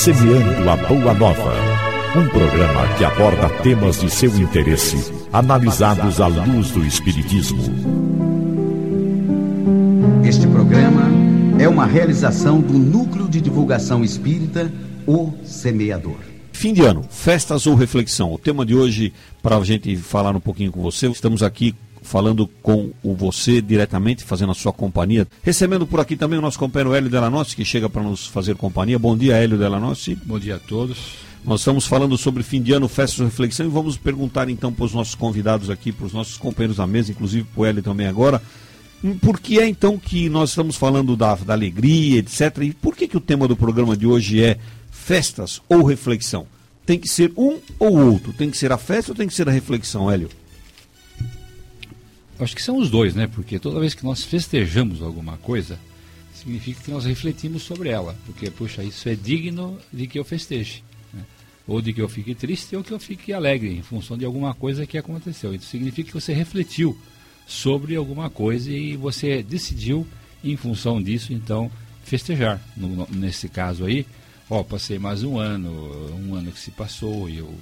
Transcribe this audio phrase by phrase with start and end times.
[0.00, 1.52] Semeando a Boa Nova.
[2.16, 7.62] Um programa que aborda temas de seu interesse, analisados à luz do Espiritismo.
[10.24, 11.02] Este programa
[11.58, 14.72] é uma realização do Núcleo de Divulgação Espírita,
[15.06, 16.16] O Semeador.
[16.50, 18.32] Fim de ano, festas ou reflexão.
[18.32, 22.46] O tema de hoje, para a gente falar um pouquinho com você, estamos aqui falando
[22.62, 25.26] com o você diretamente, fazendo a sua companhia.
[25.42, 28.98] Recebendo por aqui também o nosso companheiro Hélio Delanossi, que chega para nos fazer companhia.
[28.98, 30.14] Bom dia, Hélio Delanossi.
[30.24, 31.30] Bom dia a todos.
[31.44, 34.84] Nós estamos falando sobre fim de ano, festas e reflexão, e vamos perguntar então para
[34.84, 38.06] os nossos convidados aqui, para os nossos companheiros da mesa, inclusive para o Hélio também
[38.06, 38.42] agora,
[39.02, 42.58] hum, por que é então que nós estamos falando da, da alegria, etc.
[42.62, 44.58] E por que, que o tema do programa de hoje é
[44.90, 46.46] festas ou reflexão?
[46.84, 48.32] Tem que ser um ou outro?
[48.34, 50.28] Tem que ser a festa ou tem que ser a reflexão, Hélio?
[52.40, 53.26] Acho que são os dois, né?
[53.26, 55.78] Porque toda vez que nós festejamos alguma coisa,
[56.34, 58.16] significa que nós refletimos sobre ela.
[58.24, 60.82] Porque, puxa, isso é digno de que eu festeje.
[61.12, 61.22] Né?
[61.66, 64.54] Ou de que eu fique triste ou que eu fique alegre, em função de alguma
[64.54, 65.54] coisa que aconteceu.
[65.54, 66.98] Isso significa que você refletiu
[67.46, 70.06] sobre alguma coisa e você decidiu,
[70.42, 71.70] em função disso, então,
[72.04, 72.58] festejar.
[72.74, 74.06] No, nesse caso aí,
[74.48, 75.70] ó, passei mais um ano,
[76.14, 77.52] um ano que se passou eu,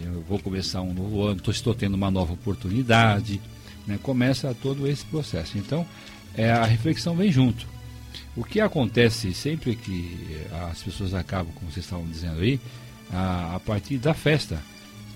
[0.00, 3.40] eu vou começar um novo ano, tô, estou tendo uma nova oportunidade
[3.86, 3.98] né?
[4.02, 5.58] Começa todo esse processo.
[5.58, 5.86] Então,
[6.36, 7.66] é, a reflexão vem junto.
[8.36, 10.38] O que acontece sempre que
[10.70, 12.60] as pessoas acabam, como vocês estavam dizendo aí,
[13.12, 14.60] a, a partir da festa,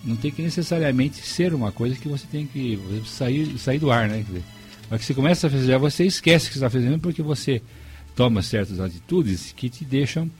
[0.05, 4.08] não tem que necessariamente ser uma coisa que você tem que sair, sair do ar,
[4.08, 4.24] né?
[4.91, 7.61] Mas que você começa a fazer, você esquece que está fazendo porque você
[8.14, 10.30] toma certas atitudes que te deixam.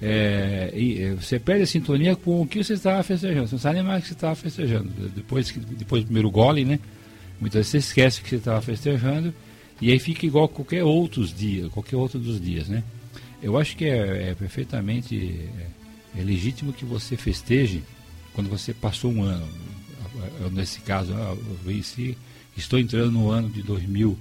[0.00, 3.48] É, e, é, você perde a sintonia com o que você estava festejando.
[3.48, 4.88] Você não sabe nem mais o que você estava festejando.
[5.14, 6.78] Depois, depois do primeiro gole, né?
[7.40, 9.32] Muitas vezes você esquece que você estava festejando
[9.80, 12.82] e aí fica igual qualquer outros dias, qualquer outro dos dias, né?
[13.42, 15.16] Eu acho que é, é perfeitamente
[16.16, 17.84] é, é, legítimo que você festeje
[18.34, 19.46] quando você passou um ano.
[20.50, 22.16] Nesse caso, eu venci,
[22.56, 24.18] estou entrando no ano de 2000,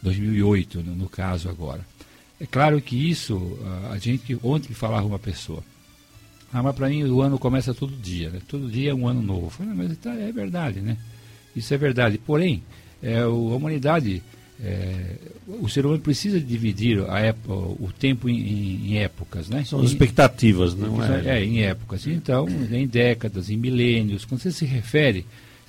[0.00, 1.84] 2008, no, no caso agora.
[2.38, 3.58] É claro que isso,
[3.90, 5.62] a gente ontem falava uma pessoa,
[6.52, 8.40] ah, mas para mim o ano começa todo dia, né?
[8.46, 9.50] todo dia é um ano novo.
[9.50, 10.96] falei, mas tá, é verdade, né?
[11.54, 12.18] Isso é verdade.
[12.18, 12.62] Porém,
[13.02, 14.22] é, a humanidade,
[14.62, 15.16] é,
[15.46, 19.64] o ser humano precisa dividir a época, o tempo em, em épocas, né?
[19.64, 21.38] São as expectativas, não é?
[21.38, 22.06] É, em épocas.
[22.06, 24.24] Então, em décadas, em milênios.
[24.24, 25.26] Quando você se refere,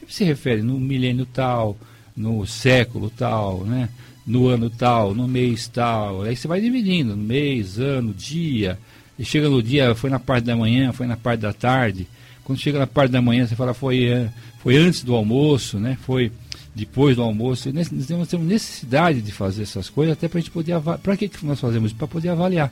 [0.08, 1.78] você se refere no milênio tal,
[2.16, 3.90] no século tal, né?
[4.26, 6.22] No ano tal, no mês tal.
[6.24, 8.78] Aí você vai dividindo, no mês, ano, dia.
[9.18, 12.08] E chega no dia, foi na parte da manhã, foi na parte da tarde.
[12.44, 14.30] Quando chega na parte da manhã, você fala, foi é,
[14.62, 15.98] foi antes do almoço, né?
[16.02, 16.32] foi
[16.74, 17.72] depois do almoço.
[17.74, 17.90] Nós
[18.28, 21.00] temos necessidade de fazer essas coisas até para a gente poder avaliar.
[21.00, 21.94] Para que, que nós fazemos?
[21.94, 22.72] Para poder avaliar.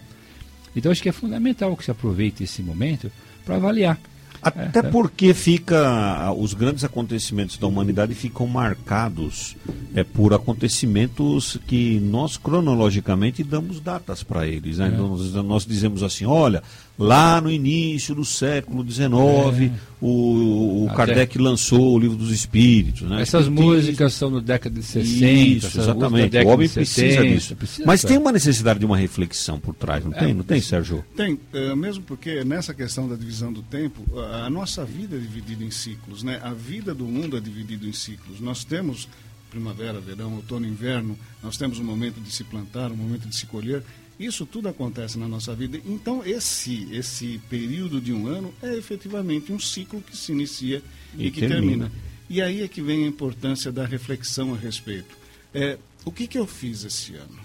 [0.76, 3.12] Então acho que é fundamental que se aproveite esse momento
[3.46, 4.00] para avaliar.
[4.42, 9.58] Até porque fica os grandes acontecimentos da humanidade ficam marcados
[9.94, 14.78] é, por acontecimentos que nós cronologicamente damos datas para eles.
[14.78, 14.88] Né?
[14.88, 14.92] É.
[14.92, 16.64] Nós, nós, dizemos assim, olha,
[17.00, 19.72] lá no início do século XIX, é.
[20.02, 23.04] o, o Kardec lançou o livro dos Espíritos.
[23.04, 23.22] Né?
[23.22, 25.26] Essas músicas são da década de 60.
[25.26, 26.38] Isso, exatamente.
[26.38, 27.56] O homem precisa disso.
[27.56, 30.34] Precisa Mas tem uma necessidade de uma reflexão por trás, não tem?
[30.34, 31.06] Não tem, Sérgio?
[31.16, 34.04] Tem, é, mesmo porque nessa questão da divisão do tempo,
[34.44, 36.22] a nossa vida é dividida em ciclos.
[36.22, 36.38] Né?
[36.44, 38.42] A vida do mundo é dividida em ciclos.
[38.42, 39.08] Nós temos
[39.50, 43.46] primavera, verão, outono, inverno, nós temos um momento de se plantar, um momento de se
[43.46, 43.84] colher.
[44.20, 45.80] Isso tudo acontece na nossa vida.
[45.86, 50.84] Então, esse, esse período de um ano é efetivamente um ciclo que se inicia
[51.18, 51.62] e, e que termina.
[51.62, 51.92] termina.
[52.30, 55.18] E aí é que vem a importância da reflexão a respeito.
[55.54, 57.40] É, o que, que eu fiz esse ano?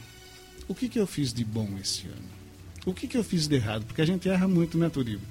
[0.67, 2.35] O que, que eu fiz de bom esse ano?
[2.85, 3.85] O que, que eu fiz de errado?
[3.87, 5.27] Porque a gente erra muito, né, Turíbio?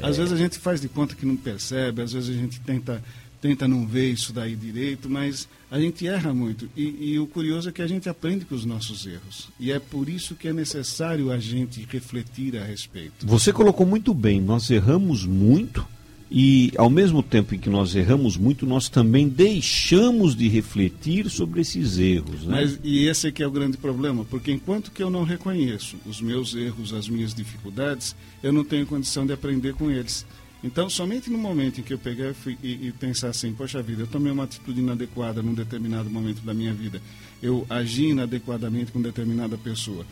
[0.00, 0.06] É.
[0.06, 3.02] Às vezes a gente faz de conta que não percebe, às vezes a gente tenta
[3.40, 6.68] tenta não ver isso daí direito, mas a gente erra muito.
[6.76, 9.48] E, e, o curioso é que a gente aprende com os nossos erros.
[9.60, 13.26] E é por isso que é necessário a gente refletir a respeito.
[13.26, 15.86] Você colocou muito bem, nós erramos muito.
[16.30, 21.62] E ao mesmo tempo em que nós erramos muito, nós também deixamos de refletir sobre
[21.62, 22.42] esses erros.
[22.44, 22.60] Né?
[22.60, 25.96] Mas, e esse é que é o grande problema, porque enquanto que eu não reconheço
[26.04, 30.26] os meus erros, as minhas dificuldades, eu não tenho condição de aprender com eles.
[30.62, 34.06] Então, somente no momento em que eu pegar e, e, pensar assim, poxa vida, eu
[34.08, 37.00] tomei uma atitude inadequada num determinado momento da minha vida,
[37.40, 40.04] eu agi inadequadamente com determinada pessoa.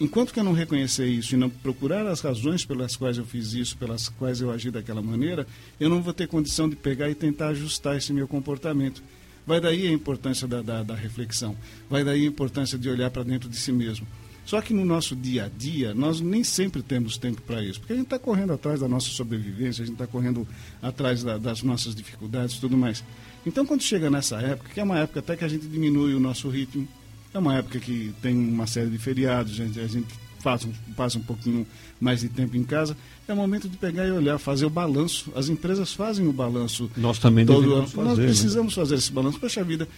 [0.00, 3.52] Enquanto que eu não reconhecer isso e não procurar as razões pelas quais eu fiz
[3.52, 5.46] isso, pelas quais eu agi daquela maneira,
[5.78, 9.00] eu não vou ter condição de pegar e tentar ajustar esse meu comportamento.
[9.46, 11.56] Vai daí a importância da, da, da reflexão,
[11.88, 14.04] vai daí a importância de olhar para dentro de si mesmo.
[14.44, 17.94] Só que no nosso dia a dia, nós nem sempre temos tempo para isso, porque
[17.94, 20.46] a gente está correndo atrás da nossa sobrevivência, a gente está correndo
[20.82, 23.02] atrás da, das nossas dificuldades e tudo mais.
[23.46, 26.20] Então, quando chega nessa época, que é uma época até que a gente diminui o
[26.20, 26.86] nosso ritmo,
[27.32, 30.08] é uma época que tem uma série de feriados, a gente, a gente
[30.40, 31.66] faz, passa um pouquinho
[31.98, 32.94] mais de tempo em casa,
[33.26, 35.32] é o momento de pegar e olhar, fazer o balanço.
[35.34, 36.90] As empresas fazem o balanço.
[36.96, 37.86] Nós também todo ano.
[37.86, 38.08] fazer.
[38.08, 38.26] Nós né?
[38.26, 39.40] precisamos fazer esse balanço.
[39.40, 39.88] Poxa vida,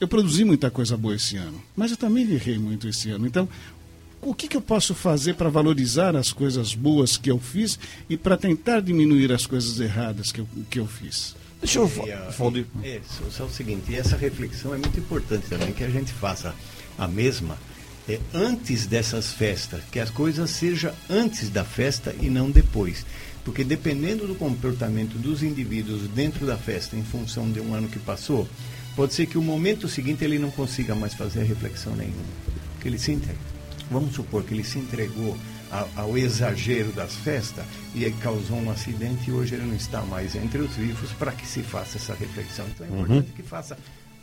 [0.00, 3.26] eu produzi muita coisa boa esse ano, mas eu também errei muito esse ano.
[3.26, 3.48] Então,
[4.22, 7.78] o que, que eu posso fazer para valorizar as coisas boas que eu fiz
[8.08, 11.34] e para tentar diminuir as coisas erradas que eu, que eu fiz?
[11.60, 12.52] Deixa eu a- falar.
[12.52, 15.90] de- É, só, só o seguinte, e essa reflexão é muito importante também, que a
[15.90, 16.54] gente faça
[16.98, 17.56] a mesma
[18.08, 23.06] é, antes dessas festas, que as coisas sejam antes da festa e não depois.
[23.44, 27.98] Porque dependendo do comportamento dos indivíduos dentro da festa, em função de um ano que
[28.00, 28.48] passou,
[28.96, 32.22] pode ser que o momento seguinte ele não consiga mais fazer reflexão nenhuma.
[32.80, 33.12] Que ele se
[33.92, 35.36] Vamos supor que ele se entregou
[35.96, 40.34] ao exagero das festas e aí causou um acidente e hoje ele não está mais
[40.34, 42.66] entre os vivos para que se faça essa reflexão.
[42.74, 43.78] Então é importante que faça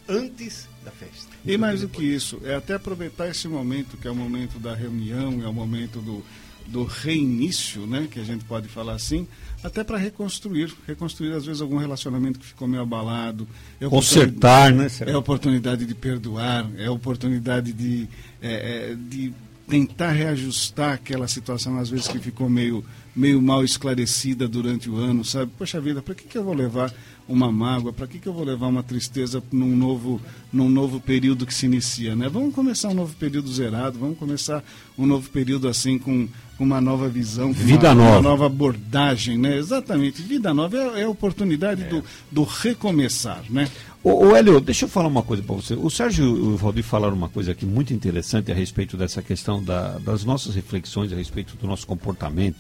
[0.08, 1.28] antes da festa.
[1.46, 4.76] E mais do que isso, é até aproveitar esse momento, que é o momento da
[4.76, 6.24] reunião, é o momento do,
[6.68, 9.28] do reinício, né, que a gente pode falar assim,
[9.64, 10.74] até para reconstruir.
[10.88, 13.48] Reconstruir, às vezes, algum relacionamento que ficou meio abalado.
[13.80, 14.88] É Consertar, né?
[15.06, 18.08] É a oportunidade de perdoar, é a oportunidade de,
[18.42, 19.34] é, é, de
[19.70, 22.84] tentar reajustar aquela situação, às vezes, que ficou meio,
[23.16, 25.52] meio mal esclarecida durante o ano, sabe?
[25.58, 26.92] Poxa vida, para que, que eu vou levar
[27.28, 27.94] uma mágoa?
[27.94, 30.20] Para que, que eu vou levar uma tristeza num novo,
[30.52, 32.28] num novo período que se inicia, né?
[32.28, 34.64] Vamos começar um novo período zerado, vamos começar
[34.98, 36.28] um novo período assim com,
[36.60, 38.12] uma nova visão, com Vida uma, nova.
[38.12, 39.58] uma nova abordagem, né?
[39.58, 43.70] Exatamente, vida nova é, é a oportunidade do, do recomeçar, né?
[44.02, 45.74] Ô, ô Hélio, deixa eu falar uma coisa para você.
[45.74, 49.62] O Sérgio e o Valdir falaram uma coisa aqui muito interessante a respeito dessa questão
[49.62, 52.58] da- das nossas reflexões a respeito do nosso comportamento.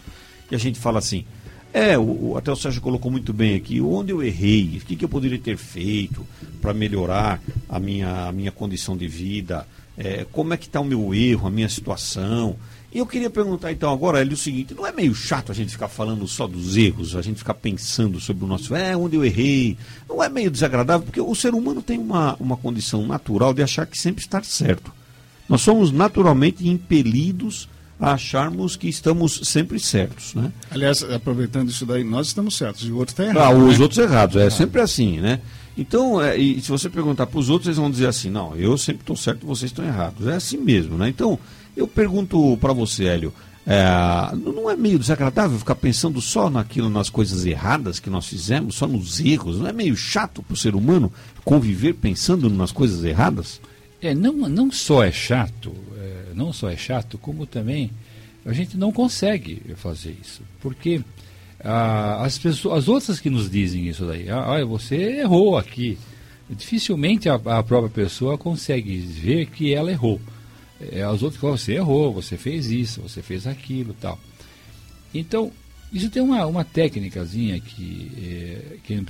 [0.52, 1.24] E a gente fala assim,
[1.74, 5.06] é, o, até o Sérgio colocou muito bem aqui, onde eu errei, o que, que
[5.06, 6.26] eu poderia ter feito
[6.62, 9.66] para melhorar a minha, a minha condição de vida,
[9.98, 12.58] é, como é que está o meu erro, a minha situação.
[12.92, 15.72] E eu queria perguntar então agora, Hélio, o seguinte, não é meio chato a gente
[15.72, 19.24] ficar falando só dos erros, a gente ficar pensando sobre o nosso, é, onde eu
[19.24, 19.78] errei,
[20.08, 23.86] não é meio desagradável, porque o ser humano tem uma, uma condição natural de achar
[23.86, 24.92] que sempre está certo.
[25.48, 27.70] Nós somos naturalmente impelidos
[28.00, 30.52] a acharmos que estamos sempre certos, né?
[30.72, 33.66] Aliás, aproveitando isso daí, nós estamos certos e o outro está Ah, errado.
[33.68, 33.84] os né?
[33.84, 35.42] outros errados, é sempre assim, né?
[35.78, 38.78] Então, é, e se você perguntar para os outros, eles vão dizer assim, não, eu
[38.78, 40.28] sempre estou certo, vocês estão errados.
[40.28, 41.08] É assim mesmo, né?
[41.10, 41.38] Então,
[41.80, 43.34] eu pergunto para você, Hélio,
[43.66, 48.76] é, não é meio desagradável ficar pensando só naquilo, nas coisas erradas que nós fizemos,
[48.76, 49.60] só nos erros?
[49.60, 51.12] Não é meio chato para o ser humano
[51.46, 53.62] conviver pensando nas coisas erradas?
[54.02, 57.92] É, não, não só é chato, é, não só é chato, como também
[58.46, 60.42] a gente não consegue fazer isso.
[60.62, 61.02] Porque
[61.64, 65.98] ah, as pessoas, as outras que nos dizem isso daí, ah, você errou aqui.
[66.50, 70.20] Dificilmente a, a própria pessoa consegue ver que ela errou.
[70.80, 74.20] É, as outras falam, você errou, você fez isso, você fez aquilo tal.
[75.14, 75.52] Então,
[75.92, 79.04] isso tem uma, uma técnicazinha que, é, que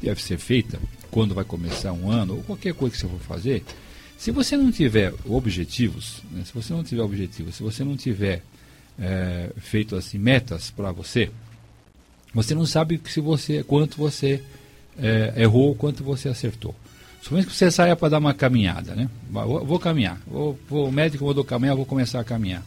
[0.00, 0.78] deve ser feita
[1.10, 3.64] quando vai começar um ano, ou qualquer coisa que você for fazer.
[4.16, 8.42] Se você não tiver objetivos, né, se você não tiver objetivos, se você não tiver
[8.98, 11.30] é, feito assim metas para você,
[12.32, 14.42] você não sabe se você, quanto você
[14.98, 16.74] é, errou, quanto você acertou.
[17.24, 19.08] Somente que você saia para dar uma caminhada, né?
[19.30, 22.62] Vou, vou caminhar, vou, vou, o médico mandou caminhar, vou começar a caminhar.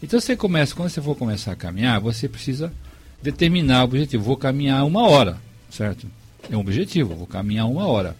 [0.00, 2.72] Então você começa, quando você for começar a caminhar, você precisa
[3.20, 4.22] determinar o objetivo.
[4.22, 6.06] Vou caminhar uma hora, certo?
[6.48, 8.16] É um objetivo, vou caminhar uma hora.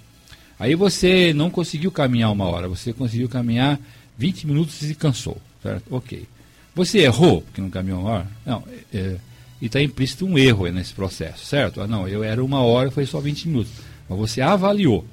[0.59, 3.79] Aí você não conseguiu caminhar uma hora, você conseguiu caminhar
[4.19, 5.85] 20 minutos e cansou, certo?
[5.95, 6.27] Ok.
[6.75, 8.27] Você errou porque não caminhou uma hora?
[8.45, 9.19] Não, é,
[9.63, 11.81] e está implícito um erro nesse processo, certo?
[11.81, 13.73] Ah, não, eu era uma hora, foi só 20 minutos.
[14.09, 15.07] Mas você avaliou,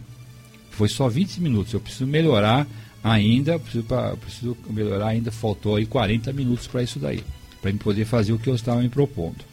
[0.74, 2.68] foi só 20 minutos, eu preciso melhorar
[3.04, 7.24] ainda, preciso, pra, preciso melhorar ainda, faltou aí 40 minutos para isso daí,
[7.62, 9.44] para me poder fazer o que eu estava me propondo.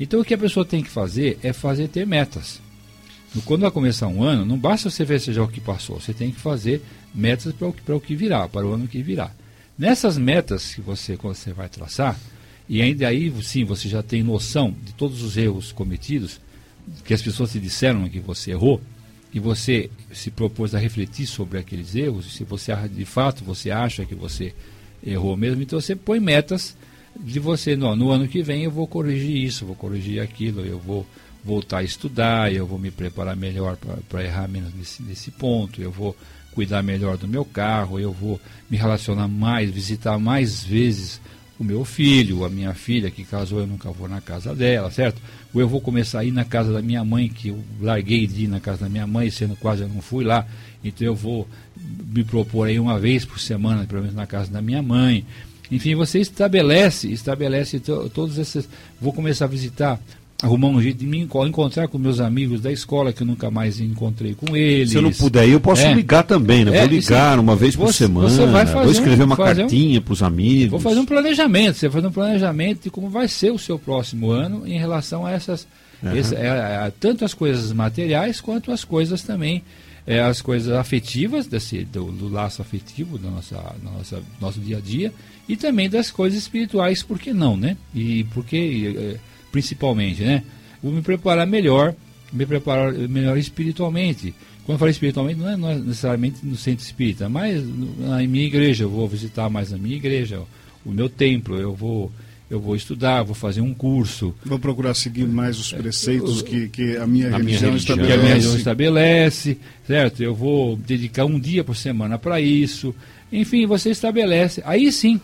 [0.00, 2.60] Então o que a pessoa tem que fazer é fazer ter metas.
[3.44, 6.30] Quando vai começar um ano, não basta você ver já o que passou, você tem
[6.30, 6.82] que fazer
[7.14, 9.30] metas para o, para o que virá, para o ano que virá.
[9.78, 12.18] Nessas metas que você, você vai traçar,
[12.68, 16.40] e ainda aí sim você já tem noção de todos os erros cometidos,
[17.04, 18.80] que as pessoas te disseram que você errou,
[19.32, 24.04] e você se propôs a refletir sobre aqueles erros, se você de fato você acha
[24.04, 24.54] que você
[25.04, 26.76] errou mesmo, então você põe metas
[27.18, 30.78] de você, no, no ano que vem eu vou corrigir isso, vou corrigir aquilo, eu
[30.78, 31.06] vou
[31.44, 33.76] voltar a estudar, eu vou me preparar melhor
[34.08, 36.16] para errar menos nesse, nesse ponto, eu vou
[36.52, 41.20] cuidar melhor do meu carro, eu vou me relacionar mais, visitar mais vezes
[41.62, 45.22] o meu filho, a minha filha que casou, eu nunca vou na casa dela, certo?
[45.54, 48.44] Ou eu vou começar a ir na casa da minha mãe, que eu larguei de
[48.44, 50.46] ir na casa da minha mãe, sendo quase eu não fui lá,
[50.82, 51.48] então eu vou
[52.12, 55.24] me propor aí uma vez por semana, pelo menos na casa da minha mãe.
[55.70, 58.68] Enfim, você estabelece, estabelece todos esses.
[59.00, 60.00] Vou começar a visitar
[60.42, 63.78] arrumar um jeito de me encontrar com meus amigos da escola que eu nunca mais
[63.78, 64.90] encontrei com eles.
[64.90, 65.94] Se eu não puder eu posso é.
[65.94, 66.76] ligar também, né?
[66.76, 68.28] É, vou ligar uma vez por você, semana.
[68.28, 70.70] Você vai fazer vou escrever uma cartinha um, para os amigos.
[70.70, 71.78] Vou fazer um planejamento.
[71.78, 75.30] Você faz um planejamento de como vai ser o seu próximo ano em relação a
[75.30, 75.66] essas.
[76.02, 76.10] Uhum.
[76.98, 79.62] Tanto as coisas materiais quanto as coisas também.
[80.04, 84.80] É, as coisas afetivas desse, do, do laço afetivo do nossa, nossa, nosso dia a
[84.80, 85.12] dia
[85.48, 87.76] e também das coisas espirituais, por que não, né?
[87.94, 90.42] E porque é, principalmente, né?
[90.82, 91.94] Vou me preparar melhor,
[92.32, 94.34] me preparar melhor espiritualmente.
[94.64, 97.62] Quando eu falo espiritualmente, não é, não é necessariamente no centro espírita, mas
[97.98, 100.40] na minha igreja, eu vou visitar mais a minha igreja,
[100.84, 102.10] o meu templo, eu vou
[102.52, 104.34] eu vou estudar, vou fazer um curso.
[104.44, 108.12] Vou procurar seguir mais os preceitos que, que a minha, a religião, minha estabelece.
[108.12, 110.22] Que a minha religião estabelece, certo?
[110.22, 112.94] Eu vou dedicar um dia por semana para isso.
[113.32, 114.62] Enfim, você estabelece.
[114.66, 115.18] Aí sim,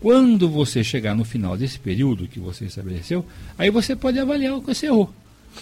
[0.00, 3.24] quando você chegar no final desse período que você estabeleceu,
[3.58, 5.12] aí você pode avaliar o que você errou.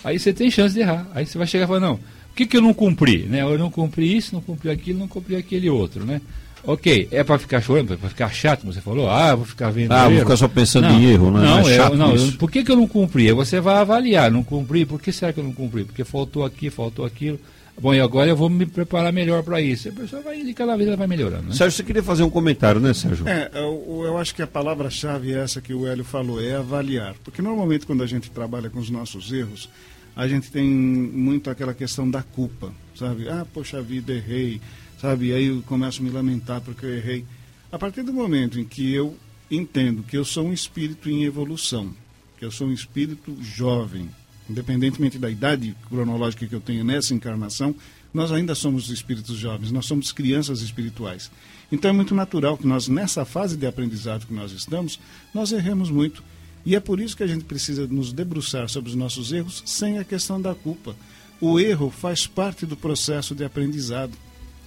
[0.05, 1.07] Aí você tem chance de errar.
[1.15, 3.25] Aí você vai chegar e falar, não, o que, que eu não cumpri?
[3.25, 3.43] Né?
[3.43, 6.21] Eu não cumpri isso, não cumpri aquilo, não cumpri aquele outro, né?
[6.65, 9.93] Ok, é para ficar chorando, para ficar chato, como você falou, ah, vou ficar vendo.
[9.93, 10.11] Ah, erro.
[10.11, 11.41] vou ficar só pensando não, em erro, né?
[11.41, 11.79] não é?
[11.79, 13.29] Não, não, eu, por que, que eu não cumpri?
[13.29, 15.85] Aí você vai avaliar, não cumpri, por que será que eu não cumpri?
[15.85, 17.39] Porque faltou aqui, faltou aquilo.
[17.81, 19.89] Bom, e agora eu vou me preparar melhor para isso.
[19.89, 21.49] A pessoa vai, de cada vez ela vai melhorando.
[21.49, 21.55] Né?
[21.55, 23.27] Sérgio, você queria fazer um comentário, né, Sérgio?
[23.29, 27.15] É, eu, eu acho que a palavra-chave é essa que o Hélio falou, é avaliar.
[27.23, 29.69] Porque normalmente quando a gente trabalha com os nossos erros,
[30.17, 33.29] a gente tem muito aquela questão da culpa, sabe?
[33.29, 34.61] Ah, poxa vida, errei,
[35.01, 35.29] sabe?
[35.29, 37.25] E aí eu começo a me lamentar porque eu errei.
[37.71, 39.17] A partir do momento em que eu
[39.49, 41.95] entendo que eu sou um espírito em evolução,
[42.37, 44.11] que eu sou um espírito jovem,
[44.49, 47.75] independentemente da idade cronológica que eu tenho nessa encarnação,
[48.13, 51.31] nós ainda somos espíritos jovens, nós somos crianças espirituais.
[51.71, 54.99] Então é muito natural que nós, nessa fase de aprendizado que nós estamos,
[55.35, 56.23] nós erremos muito.
[56.65, 59.99] E é por isso que a gente precisa nos debruçar sobre os nossos erros sem
[59.99, 60.97] a questão da culpa.
[61.41, 64.13] O erro faz parte do processo de aprendizado.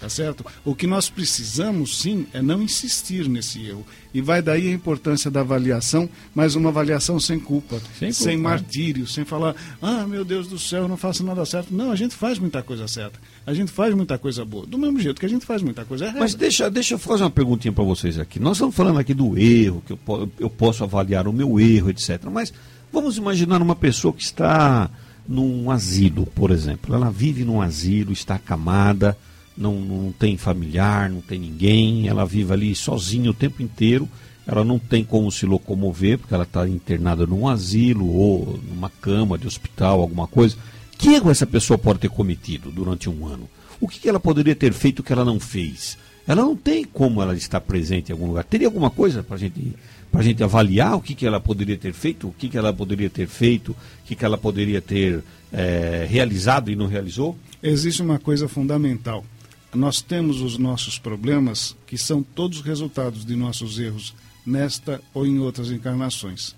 [0.02, 0.44] Tá certo?
[0.66, 3.86] O que nós precisamos, sim, é não insistir nesse erro.
[4.12, 8.50] E vai daí a importância da avaliação, mas uma avaliação sem culpa, sem, sem culpa.
[8.50, 11.72] martírio, sem falar, ah, meu Deus do céu, eu não faço nada certo.
[11.72, 13.20] Não, a gente faz muita coisa certa.
[13.46, 14.66] A gente faz muita coisa boa.
[14.66, 16.20] Do mesmo jeito que a gente faz muita coisa errada.
[16.20, 18.40] Mas deixa, deixa eu fazer uma perguntinha para vocês aqui.
[18.40, 22.24] Nós estamos falando aqui do erro, que eu, eu posso avaliar o meu erro, etc.
[22.32, 22.52] Mas
[22.92, 24.90] vamos imaginar uma pessoa que está
[25.28, 26.96] num asilo, por exemplo.
[26.96, 29.16] Ela vive num asilo, está acamada
[29.58, 34.08] não, não tem familiar, não tem ninguém, ela vive ali sozinha o tempo inteiro,
[34.48, 39.38] ela não tem como se locomover, porque ela está internada num asilo ou numa cama
[39.38, 40.58] de hospital, alguma coisa.
[40.98, 43.50] Que erro essa pessoa pode ter cometido durante um ano?
[43.80, 45.98] O que, ela poderia ter feito que ela não fez?
[46.28, 48.44] Ela não tem como ela estar presente em algum lugar.
[48.44, 49.74] Teria alguma coisa para gente,
[50.14, 53.10] a gente avaliar o que, que ela poderia ter feito, o que, que ela poderia
[53.10, 57.36] ter feito, o que, que ela poderia ter é, realizado e não realizou?
[57.64, 59.26] Existe uma coisa fundamental
[59.74, 64.14] nós temos os nossos problemas, que são todos resultados de nossos erros
[64.46, 66.56] nesta ou em outras encarnações.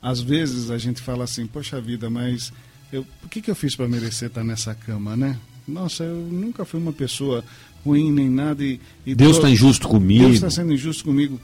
[0.00, 2.52] Às vezes a gente fala assim, poxa vida, mas
[2.92, 5.36] eu, o que, que eu fiz para merecer estar nessa cama, né?
[5.66, 7.44] Nossa, eu nunca fui uma pessoa
[7.84, 10.24] ruim nem nada e, e Deus está injusto comigo.
[10.24, 11.38] Deus está sendo injusto comigo.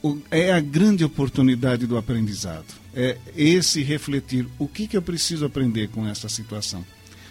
[0.00, 2.66] O, é a grande oportunidade do aprendizado.
[2.94, 6.84] É esse refletir o que, que eu preciso aprender com essa situação.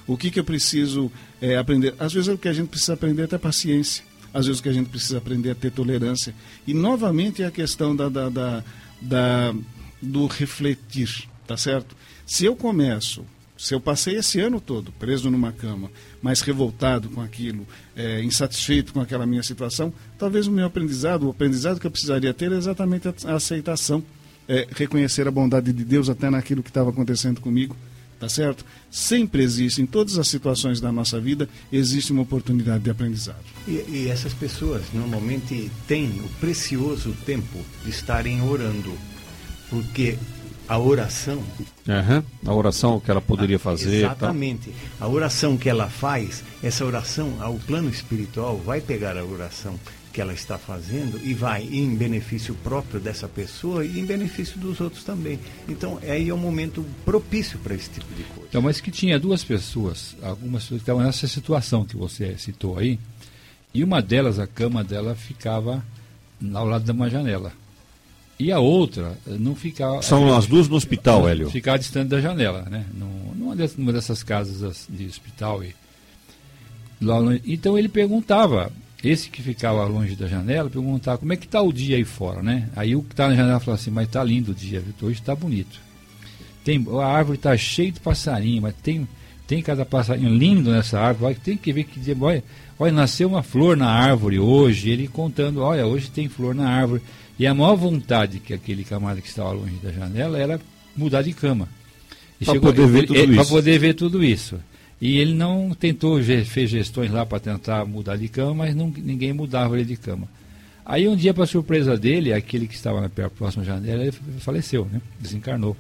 [0.08, 1.12] O que, que eu preciso
[1.42, 1.94] é, aprender?
[2.00, 4.04] Às vezes o que a gente precisa aprender é ter paciência.
[4.34, 6.34] Às vezes o que a gente precisa aprender é ter tolerância.
[6.66, 8.64] E novamente é a questão da, da, da,
[9.02, 9.56] da
[10.02, 11.96] do refletir, tá certo?
[12.26, 13.26] Se eu começo
[13.58, 15.90] se eu passei esse ano todo preso numa cama,
[16.22, 21.32] mas revoltado com aquilo, é, insatisfeito com aquela minha situação, talvez o meu aprendizado, o
[21.32, 24.04] aprendizado que eu precisaria ter é exatamente a aceitação,
[24.48, 27.76] é, reconhecer a bondade de Deus até naquilo que estava acontecendo comigo,
[28.20, 28.66] tá certo?
[28.90, 33.44] Sempre existe, em todas as situações da nossa vida, existe uma oportunidade de aprendizado.
[33.68, 38.94] E, e essas pessoas normalmente têm o precioso tempo de estarem orando,
[39.70, 40.18] porque
[40.68, 41.42] a oração.
[41.88, 42.24] Uhum.
[42.46, 44.00] A oração que ela poderia fazer.
[44.00, 44.74] Exatamente.
[45.00, 49.80] A oração que ela faz, essa oração, ao plano espiritual, vai pegar a oração
[50.18, 54.82] que ela está fazendo e vai em benefício próprio dessa pessoa e em benefício dos
[54.82, 55.40] outros também.
[55.70, 58.48] Então, aí é um momento propício para esse tipo de coisa.
[58.50, 62.80] Então, mas que tinha duas pessoas, algumas pessoas que estavam nessa situação que você citou
[62.80, 62.98] aí,
[63.72, 65.86] e uma delas, a cama dela ficava
[66.52, 67.54] ao lado de uma janela.
[68.40, 70.02] E a outra não ficava.
[70.02, 71.52] São as duas no hospital, Hélio.
[71.52, 72.88] Ficava distante da janela, né?
[73.36, 75.64] Numa dessas casas de hospital.
[75.64, 75.76] E,
[77.46, 78.72] então ele perguntava,
[79.04, 82.42] esse que ficava longe da janela, perguntava como é que está o dia aí fora,
[82.42, 82.70] né?
[82.76, 85.20] Aí o que está na janela falou assim, mas está lindo o dia, Vitor, hoje
[85.20, 85.80] está bonito.
[86.64, 89.08] Tem, a árvore está cheia de passarinho, mas tem,
[89.46, 92.18] tem cada passarinho lindo nessa árvore, tem que ver que dia.
[92.20, 92.44] Olha,
[92.80, 97.02] olha, nasceu uma flor na árvore hoje, ele contando, olha, hoje tem flor na árvore.
[97.40, 100.60] E a maior vontade que aquele camarada que estava longe da janela era
[100.96, 101.70] mudar de cama.
[102.44, 103.50] Para poder, ver tudo isso.
[103.50, 104.60] poder ver tudo isso.
[105.00, 109.32] E ele não tentou, fez gestões lá para tentar mudar de cama, mas não, ninguém
[109.32, 110.28] mudava ele de cama.
[110.84, 115.02] Aí um dia, para surpresa dele, aquele que estava na próxima janela, ele faleceu, né?
[115.20, 115.76] desencarnou.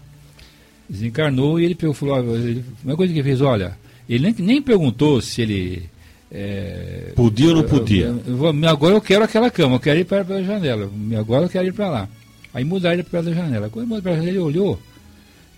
[0.87, 2.35] Desencarnou e ele falou,
[2.83, 5.89] uma coisa que ele fez, olha, ele nem, nem perguntou se ele...
[6.29, 8.13] É, podia ou não podia?
[8.27, 11.49] Eu, eu, agora eu quero aquela cama, eu quero ir para a janela, agora eu
[11.49, 12.09] quero ir para lá.
[12.53, 13.69] Aí mudaram ele para a janela.
[13.69, 14.79] Quando ele mudou para a janela, ele olhou,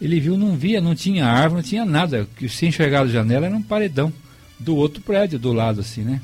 [0.02, 2.28] ele viu, não via, não tinha árvore, não tinha nada.
[2.38, 4.12] que se enxergar da janela era um paredão
[4.60, 6.22] do outro prédio, do lado assim, né?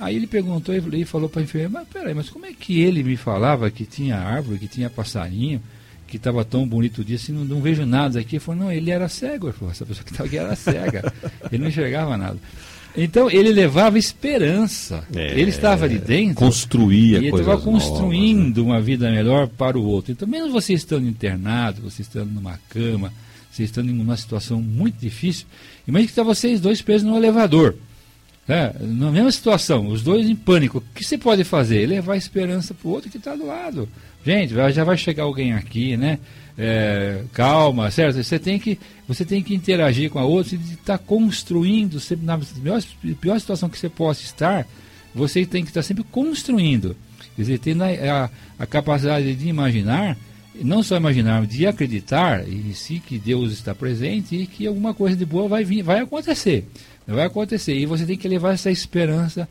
[0.00, 3.02] Aí ele perguntou e falou para a enfermeira, mas peraí, mas como é que ele
[3.02, 5.60] me falava que tinha árvore, que tinha passarinho,
[6.06, 8.36] que estava tão bonito o dia, assim, não, não vejo nada aqui.
[8.36, 9.48] Ele falou, não, ele era cego.
[9.48, 11.12] Ele falou, essa pessoa que estava aqui era cega.
[11.52, 12.38] ele não enxergava nada.
[12.98, 15.06] Então ele levava esperança.
[15.14, 16.34] É, ele estava ali dentro.
[16.34, 18.72] Construía e estava construindo novas, né?
[18.72, 20.12] uma vida melhor para o outro.
[20.12, 23.12] Então, mesmo você estando internado, você estando numa cama,
[23.50, 25.46] você estando em uma situação muito difícil,
[25.86, 27.76] imagine que está vocês dois presos no elevador.
[28.48, 28.72] Né?
[28.80, 30.78] Na mesma situação, os dois em pânico.
[30.78, 31.86] O que você pode fazer?
[31.86, 33.88] Levar esperança para o outro que está do lado.
[34.24, 36.18] Gente, já vai chegar alguém aqui, né?
[36.58, 38.20] é, calma, certo?
[38.20, 42.26] Você tem que você tem que interagir com a outra e estar tá construindo sempre
[42.26, 42.82] na pior,
[43.20, 44.66] pior situação que você possa estar,
[45.14, 46.96] você tem que estar sempre construindo.
[47.36, 50.16] Quer dizer, tendo a, a, capacidade de imaginar,
[50.60, 55.16] não só imaginar, de acreditar em si que Deus está presente e que alguma coisa
[55.16, 56.66] de boa vai vir, vai acontecer.
[57.14, 57.74] Vai acontecer.
[57.74, 59.48] E você tem que levar essa esperança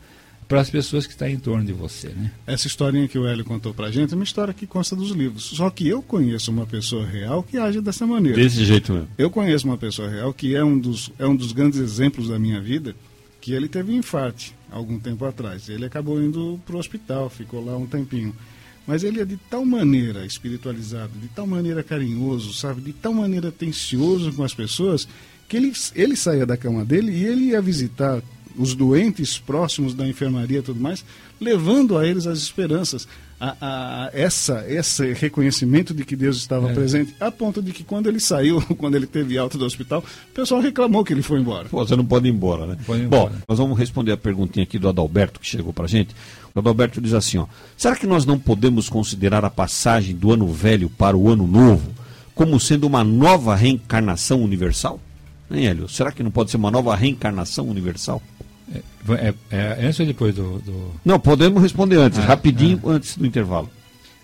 [0.47, 2.07] para as pessoas que estão em torno de você.
[2.09, 2.31] Né?
[2.45, 5.11] Essa historinha que o Hélio contou para a gente é uma história que consta dos
[5.11, 5.43] livros.
[5.43, 8.37] Só que eu conheço uma pessoa real que age dessa maneira.
[8.37, 9.09] Desse jeito mesmo.
[9.17, 12.39] Eu conheço uma pessoa real que é um dos, é um dos grandes exemplos da
[12.39, 12.95] minha vida,
[13.41, 15.67] que ele teve um infarte algum tempo atrás.
[15.67, 18.33] Ele acabou indo para o hospital, ficou lá um tempinho.
[18.85, 23.49] Mas ele é de tal maneira espiritualizado, de tal maneira carinhoso, sabe, de tal maneira
[23.49, 25.05] atencioso com as pessoas,
[25.47, 28.21] que ele, ele saía da cama dele e ele ia visitar
[28.57, 31.05] os doentes próximos da enfermaria e tudo mais,
[31.39, 33.07] levando a eles as esperanças,
[33.39, 36.73] a, a, essa, esse reconhecimento de que Deus estava é.
[36.73, 40.33] presente, a ponto de que quando ele saiu, quando ele teve alta do hospital, o
[40.33, 41.69] pessoal reclamou que ele foi embora.
[41.69, 42.77] Pô, você não pode ir embora, né?
[42.85, 43.29] Pode ir embora.
[43.29, 46.15] Bom, nós vamos responder a perguntinha aqui do Adalberto, que chegou pra gente.
[46.55, 47.45] O Adalberto diz assim, ó,
[47.77, 51.93] será que nós não podemos considerar a passagem do ano velho para o ano novo
[52.33, 54.99] como sendo uma nova reencarnação universal?
[55.51, 55.89] Hein, Hélio?
[55.89, 58.21] Será que não pode ser uma nova reencarnação universal?
[58.73, 58.81] É,
[59.13, 62.89] é, é, antes ou depois do, do, Não, podemos responder antes, ah, rapidinho ah.
[62.91, 63.69] antes do intervalo.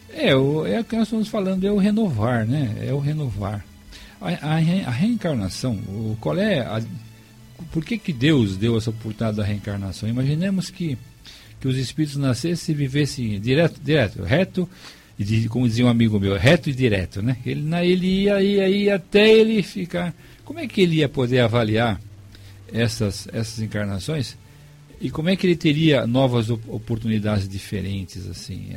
[0.10, 2.76] É, o, é o que nós estamos falando, é o renovar, né?
[2.86, 3.66] É o renovar.
[4.22, 6.82] A, a, a reencarnação, o, qual é a,
[7.72, 10.08] por que, que Deus deu essa oportunidade da reencarnação?
[10.10, 10.98] Imaginemos que,
[11.60, 14.70] que os espíritos nascessem e vivessem direto, direto, reto,
[15.18, 17.38] e como dizia um amigo meu, reto e direto, né?
[17.46, 20.14] Ele, ele ia, ia, ia até ele ficar.
[20.46, 22.00] Como é que ele ia poder avaliar
[22.72, 24.38] essas, essas encarnações?
[25.04, 28.70] E como é que ele teria novas oportunidades diferentes assim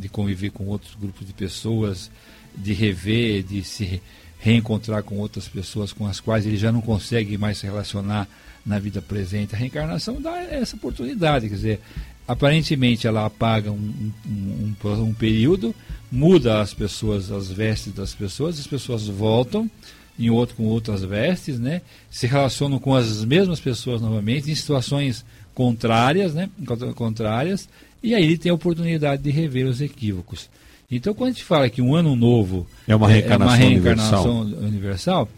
[0.00, 2.10] de conviver com outros grupos de pessoas
[2.56, 4.00] de rever de se
[4.38, 8.26] reencontrar com outras pessoas com as quais ele já não consegue mais se relacionar
[8.64, 9.54] na vida presente?
[9.54, 11.80] A reencarnação dá essa oportunidade quer dizer
[12.26, 15.74] aparentemente ela apaga um, um, um, um período
[16.10, 19.70] muda as pessoas as vestes das pessoas as pessoas voltam
[20.18, 21.82] em outro com outras vestes, né?
[22.10, 26.50] Se relacionam com as mesmas pessoas novamente em situações contrárias, né?
[26.94, 27.68] Contrárias,
[28.02, 30.48] e aí ele tem a oportunidade de rever os equívocos.
[30.90, 34.40] Então, quando a gente fala que um ano novo é uma reencarnação, é uma reencarnação
[34.40, 34.68] universal.
[34.68, 35.28] universal.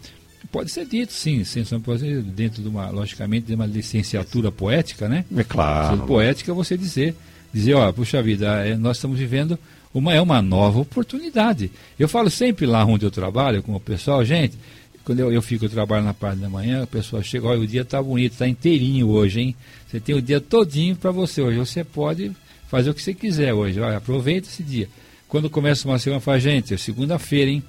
[0.49, 1.43] pode ser dito, sim,
[1.83, 5.25] pode ser dentro de uma, logicamente, de uma licenciatura poética, né?
[5.35, 6.03] É claro.
[6.03, 7.15] poética você dizer,
[7.53, 9.59] dizer, ó, puxa vida, é, nós estamos vivendo
[9.93, 11.71] uma, é uma nova oportunidade.
[11.99, 14.57] Eu falo sempre lá onde eu trabalho com o pessoal, gente,
[15.03, 17.81] quando eu, eu fico trabalhando na parte da manhã, o pessoal chega, olha, o dia
[17.81, 19.55] está bonito, está inteirinho hoje, hein?
[19.87, 21.57] Você tem o dia todinho para você hoje.
[21.57, 22.31] Você pode
[22.69, 23.79] fazer o que você quiser hoje.
[23.79, 24.87] Olha, aproveita esse dia.
[25.27, 27.63] Quando começa uma semana, fala, gente, é segunda-feira, hein?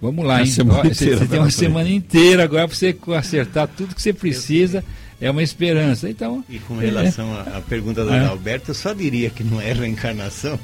[0.00, 0.50] Vamos lá, hein?
[0.68, 4.84] Ó, você, você tem uma semana inteira agora para você acertar tudo que você precisa.
[5.20, 6.10] É uma esperança.
[6.10, 8.26] Então, e com relação é, à pergunta do é.
[8.26, 10.58] Alberto, eu só diria que não é reencarnação,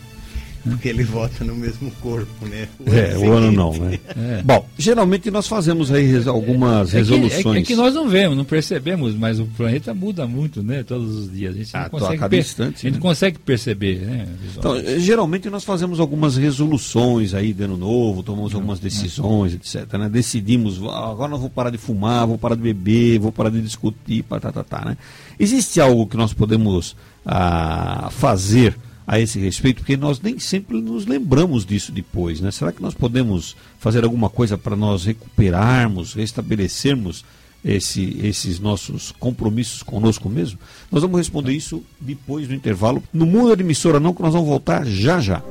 [0.63, 2.69] porque ele vota no mesmo corpo, né?
[2.79, 3.99] O é, o ano não, né?
[4.19, 4.43] É.
[4.43, 7.47] Bom, geralmente nós fazemos aí algumas resoluções.
[7.47, 10.83] É que, é, que, nós não vemos, não percebemos, mas o planeta muda muito, né?
[10.83, 11.55] Todos os dias.
[11.55, 13.01] A gente ah, não consegue, per instante, a gente né?
[13.01, 14.29] consegue perceber, né?
[14.57, 19.93] Então, geralmente nós fazemos algumas resoluções aí de ano novo, tomamos algumas decisões, etc.
[19.99, 20.09] Né?
[20.09, 24.25] Decidimos, agora nós vou parar de fumar, vou parar de beber, vou parar de discutir,
[24.25, 24.97] tá, tá, tá, né?
[25.39, 28.77] Existe algo que nós podemos ah, fazer
[29.09, 32.43] a esse respeito, porque nós nem sempre nos lembramos disso depois.
[32.43, 32.51] Né?
[32.51, 37.25] Será que nós podemos fazer alguma coisa para nós recuperarmos, restabelecermos
[37.65, 40.59] esse, esses nossos compromissos conosco mesmo?
[40.93, 43.03] Nós vamos responder isso depois do intervalo.
[43.11, 45.43] No mundo de emissora não, que nós vamos voltar já já.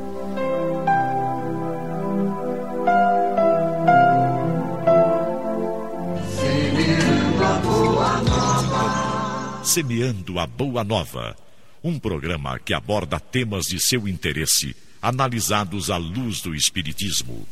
[9.64, 11.47] Semeando a Boa Nova
[11.84, 17.48] um programa que aborda temas de seu interesse, analisados à luz do Espiritismo.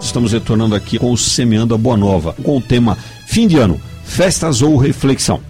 [0.00, 3.80] Estamos retornando aqui com o Semeando a Boa Nova, com o tema Fim de Ano,
[4.04, 5.40] Festas ou Reflexão.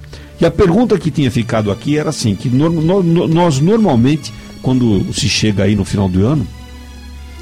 [0.40, 5.12] E a pergunta que tinha ficado aqui era assim, que no, no, nós normalmente quando
[5.12, 6.46] se chega aí no final do ano,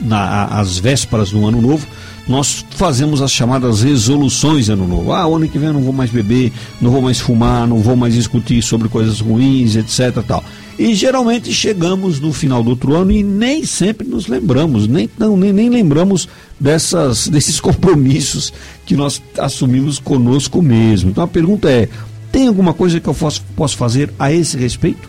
[0.00, 1.86] na, às vésperas do ano novo,
[2.28, 5.12] nós fazemos as chamadas resoluções ano novo.
[5.12, 7.94] Ah, ano que vem eu não vou mais beber, não vou mais fumar, não vou
[7.94, 10.22] mais discutir sobre coisas ruins, etc.
[10.26, 10.42] Tal.
[10.78, 15.36] E geralmente chegamos no final do outro ano e nem sempre nos lembramos, nem, não,
[15.36, 18.52] nem, nem lembramos dessas, desses compromissos
[18.84, 21.10] que nós assumimos conosco mesmo.
[21.10, 21.88] Então a pergunta é:
[22.32, 25.08] tem alguma coisa que eu posso, posso fazer a esse respeito?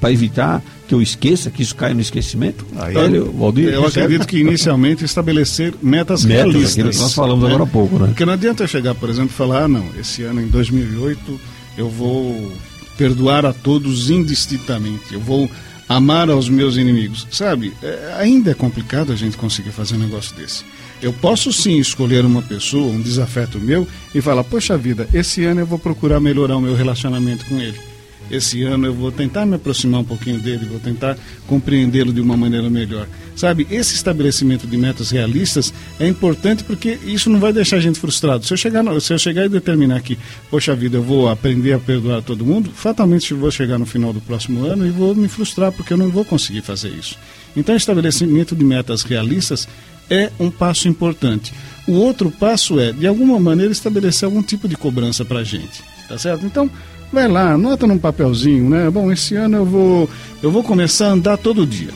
[0.00, 2.66] Para evitar que eu esqueça, que isso caia no esquecimento?
[2.76, 7.00] Aí, eu, Valdir, eu acredito que inicialmente estabelecer metas, metas realistas.
[7.00, 7.50] nós falamos né?
[7.50, 8.06] agora há pouco, né?
[8.08, 11.40] Porque não adianta eu chegar, por exemplo, e falar, ah, não, esse ano em 2008
[11.76, 12.52] eu vou
[12.96, 15.50] perdoar a todos indistintamente, eu vou
[15.88, 17.26] amar aos meus inimigos.
[17.30, 20.64] Sabe, é, ainda é complicado a gente conseguir fazer um negócio desse.
[21.02, 25.60] Eu posso sim escolher uma pessoa, um desafeto meu, e falar, poxa vida, esse ano
[25.60, 27.93] eu vou procurar melhorar o meu relacionamento com ele
[28.30, 32.36] esse ano eu vou tentar me aproximar um pouquinho dele, vou tentar compreendê-lo de uma
[32.36, 33.06] maneira melhor.
[33.36, 37.98] Sabe, esse estabelecimento de metas realistas é importante porque isso não vai deixar a gente
[37.98, 38.46] frustrado.
[38.46, 40.16] Se eu chegar, no, se eu chegar e determinar que,
[40.50, 44.12] poxa vida, eu vou aprender a perdoar todo mundo, fatalmente eu vou chegar no final
[44.12, 47.18] do próximo ano e vou me frustrar porque eu não vou conseguir fazer isso.
[47.56, 49.68] Então, estabelecimento de metas realistas
[50.10, 51.52] é um passo importante.
[51.86, 55.82] O outro passo é, de alguma maneira, estabelecer algum tipo de cobrança para a gente.
[56.08, 56.44] Tá certo?
[56.44, 56.70] Então,
[57.14, 58.90] Vai lá, anota num papelzinho, né?
[58.90, 60.10] Bom, esse ano eu vou,
[60.42, 61.90] eu vou começar a andar todo dia.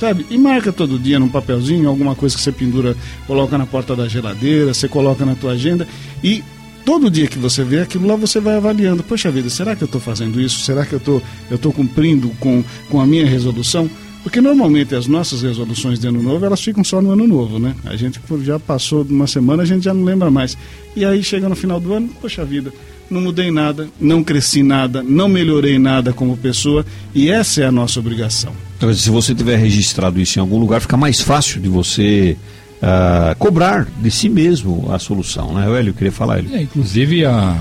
[0.00, 0.26] Sabe?
[0.28, 4.08] E marca todo dia num papelzinho, alguma coisa que você pendura, coloca na porta da
[4.08, 5.86] geladeira, você coloca na tua agenda
[6.24, 6.42] e
[6.84, 9.04] todo dia que você vê aquilo lá, você vai avaliando.
[9.04, 10.58] Poxa vida, será que eu estou fazendo isso?
[10.64, 13.88] Será que eu tô, estou cumprindo com, com a minha resolução?
[14.24, 17.76] Porque normalmente as nossas resoluções de ano novo, elas ficam só no ano novo, né?
[17.84, 20.58] A gente já passou de uma semana, a gente já não lembra mais.
[20.96, 22.72] E aí chega no final do ano, poxa vida,
[23.12, 27.72] não mudei nada, não cresci nada, não melhorei nada como pessoa e essa é a
[27.72, 28.52] nossa obrigação.
[28.76, 32.36] Então, se você tiver registrado isso em algum lugar, fica mais fácil de você
[32.78, 35.66] uh, cobrar de si mesmo a solução, né?
[35.78, 36.54] Hélio, eu queria falar, ele.
[36.54, 37.60] É, inclusive, a...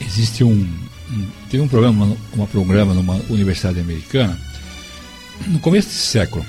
[0.00, 0.66] existe um,
[1.12, 4.38] um, teve um programa, um programa numa universidade americana
[5.48, 6.44] no começo desse século.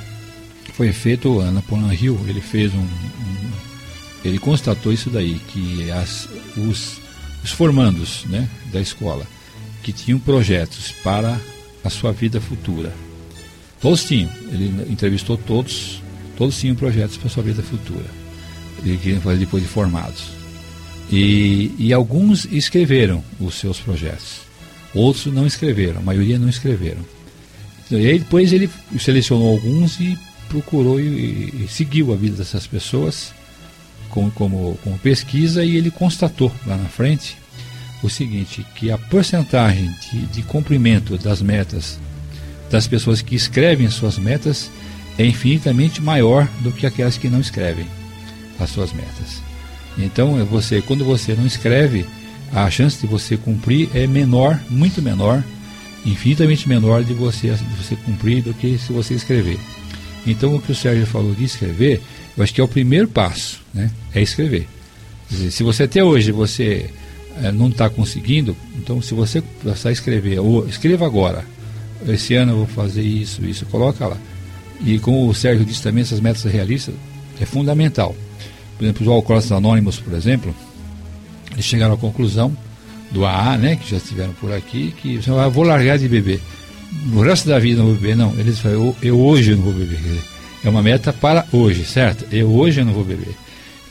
[0.74, 3.36] Foi feito, a Napoleon Hill, ele fez um, um
[4.26, 7.00] ele constatou isso daí, que as, os
[7.46, 9.26] os formandos né, da escola,
[9.84, 11.40] que tinham projetos para
[11.84, 12.92] a sua vida futura.
[13.80, 16.02] Todos tinham, ele entrevistou todos,
[16.36, 18.06] todos tinham projetos para a sua vida futura.
[18.84, 20.24] Ele queria fazer depois de formados.
[21.12, 24.40] E, e alguns escreveram os seus projetos,
[24.96, 27.06] outros não escreveram, a maioria não escreveram.
[27.92, 28.68] E aí depois ele
[29.00, 30.18] selecionou alguns e
[30.50, 33.32] procurou e, e seguiu a vida dessas pessoas
[34.10, 37.38] como, como, como pesquisa e ele constatou lá na frente
[38.04, 42.00] o seguinte, que a porcentagem de, de cumprimento das metas
[42.70, 44.70] das pessoas que escrevem suas metas
[45.18, 47.86] é infinitamente maior do que aquelas que não escrevem
[48.60, 49.42] as suas metas.
[49.98, 52.06] Então, é você, quando você não escreve,
[52.54, 55.44] a chance de você cumprir é menor, muito menor,
[56.06, 59.60] infinitamente menor de você, de você cumprir do que se você escrever.
[60.28, 62.02] Então, o que o Sérgio falou de escrever,
[62.38, 63.90] eu acho que é o primeiro passo, né?
[64.14, 64.68] É escrever.
[65.30, 66.90] Dizer, se você até hoje você
[67.42, 71.46] é, não está conseguindo, então se você passar a escrever, ou escreva agora,
[72.08, 74.18] esse ano eu vou fazer isso, isso, coloca lá.
[74.86, 76.94] E como o Sérgio disse também, essas metas realistas
[77.40, 78.16] é fundamental.
[78.78, 80.54] Por exemplo, os Alcoólatras Anônimos, por exemplo,
[81.54, 82.56] eles chegaram à conclusão
[83.12, 86.42] do AA, né, que já estiveram por aqui, que eu ah, vou largar de beber.
[87.08, 88.34] No resto da vida não vou beber, não.
[88.38, 90.00] Eles falam, eu, eu hoje não vou beber.
[90.66, 92.26] É uma meta para hoje, certo?
[92.32, 93.36] Eu hoje não vou beber.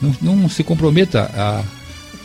[0.01, 1.63] Não, não se comprometa a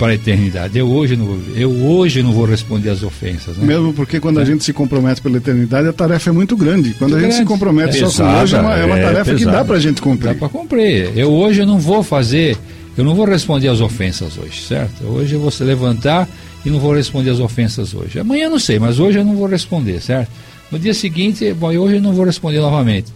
[0.00, 0.78] para a eternidade.
[0.78, 3.58] Eu hoje não vou, eu hoje não vou responder às ofensas.
[3.58, 3.66] Né?
[3.66, 4.42] Mesmo porque quando é.
[4.42, 6.94] a gente se compromete pela eternidade, a tarefa é muito grande.
[6.94, 7.36] Quando muito a gente grande.
[7.36, 8.08] se compromete é.
[8.08, 10.32] só com hoje, é uma, é uma é tarefa que dá para a gente cumprir.
[10.32, 11.12] Dá para cumprir.
[11.14, 12.56] Eu hoje não vou fazer,
[12.96, 15.04] eu não vou responder às ofensas hoje, certo?
[15.04, 16.26] Hoje eu vou se levantar
[16.64, 18.18] e não vou responder às ofensas hoje.
[18.18, 20.30] Amanhã eu não sei, mas hoje eu não vou responder, certo?
[20.72, 23.12] No dia seguinte, bom, hoje eu não vou responder novamente.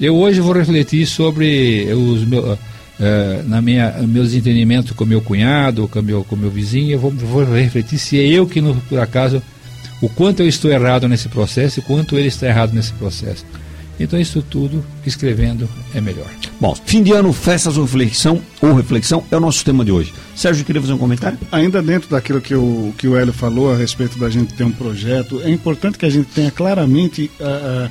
[0.00, 2.58] Eu hoje vou refletir sobre os meus
[2.98, 7.10] é, na minha meus entendimentos com meu cunhado, com meu com meu vizinho, eu vou,
[7.10, 9.42] vou refletir se é eu que no, por acaso
[10.00, 13.44] o quanto eu estou errado nesse processo e quanto ele está errado nesse processo.
[13.98, 16.26] Então isso tudo escrevendo é melhor.
[16.60, 20.12] Bom, fim de ano, festas ou reflexão ou reflexão é o nosso tema de hoje.
[20.34, 21.38] Sérgio, queria fazer um comentário?
[21.50, 24.72] Ainda dentro daquilo que o, que o Hélio falou a respeito da gente ter um
[24.72, 27.90] projeto, é importante que a gente tenha claramente uh, uh,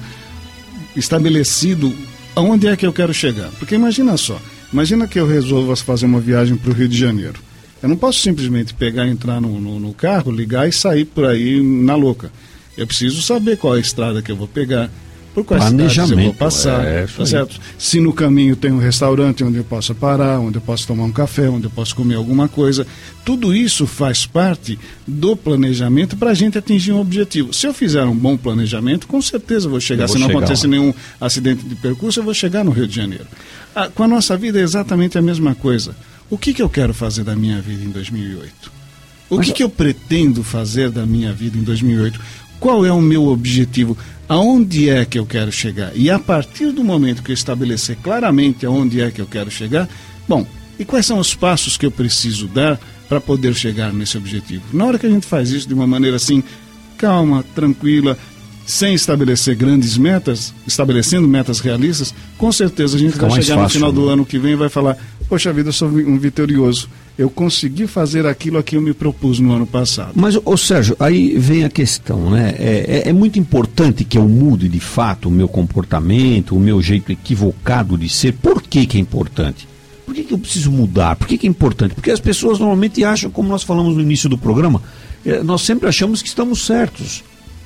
[0.96, 1.94] estabelecido
[2.36, 3.50] aonde é que eu quero chegar.
[3.60, 4.40] Porque imagina só,
[4.76, 7.40] Imagina que eu resolva fazer uma viagem para o Rio de Janeiro.
[7.82, 11.62] Eu não posso simplesmente pegar, entrar no, no, no, carro, ligar e sair por aí
[11.62, 12.30] na louca.
[12.78, 14.90] Eu preciso saber qual é a estrada que eu vou pegar,
[15.36, 17.60] por quais cidades eu vou passar, é, tá certo?
[17.78, 21.12] Se no caminho tem um restaurante onde eu possa parar, onde eu posso tomar um
[21.12, 22.88] café, onde eu posso comer alguma coisa.
[23.26, 27.54] Tudo isso faz parte do planejamento para a gente atingir um objetivo.
[27.54, 30.08] Se eu fizer um bom planejamento, com certeza eu vou chegar.
[30.08, 30.72] Vou Se não chegar acontecer lá.
[30.72, 33.26] nenhum acidente de percurso, eu vou chegar no Rio de Janeiro.
[33.76, 35.94] Ah, com a nossa vida é exatamente a mesma coisa.
[36.30, 38.72] O que, que eu quero fazer da minha vida em 2008?
[39.30, 42.22] O que, que eu pretendo fazer da minha vida em 2008?
[42.60, 43.98] Qual é o meu objetivo?
[44.28, 45.92] Aonde é que eu quero chegar?
[45.96, 49.88] E a partir do momento que eu estabelecer claramente aonde é que eu quero chegar,
[50.28, 50.48] bom,
[50.80, 54.64] e quais são os passos que eu preciso dar para poder chegar nesse objetivo?
[54.74, 56.44] Na hora que a gente faz isso de uma maneira assim,
[56.98, 58.18] calma, tranquila,
[58.66, 63.64] sem estabelecer grandes metas, estabelecendo metas realistas, com certeza a gente Fica vai chegar fácil,
[63.64, 63.96] no final né?
[63.96, 64.98] do ano que vem e vai falar:
[65.30, 66.90] Poxa vida, eu sou um vitorioso.
[67.18, 70.12] Eu consegui fazer aquilo a que eu me propus no ano passado.
[70.16, 72.54] Mas, ô Sérgio, aí vem a questão, né?
[72.60, 76.82] É, é, é muito importante que eu mude de fato o meu comportamento, o meu
[76.82, 78.34] jeito equivocado de ser.
[78.34, 79.66] Por que, que é importante?
[80.06, 81.16] Por que, que eu preciso mudar?
[81.16, 81.96] Por que, que é importante?
[81.96, 84.82] Porque as pessoas normalmente acham, como nós falamos no início do programa,
[85.26, 87.24] é, nós sempre achamos que estamos certos.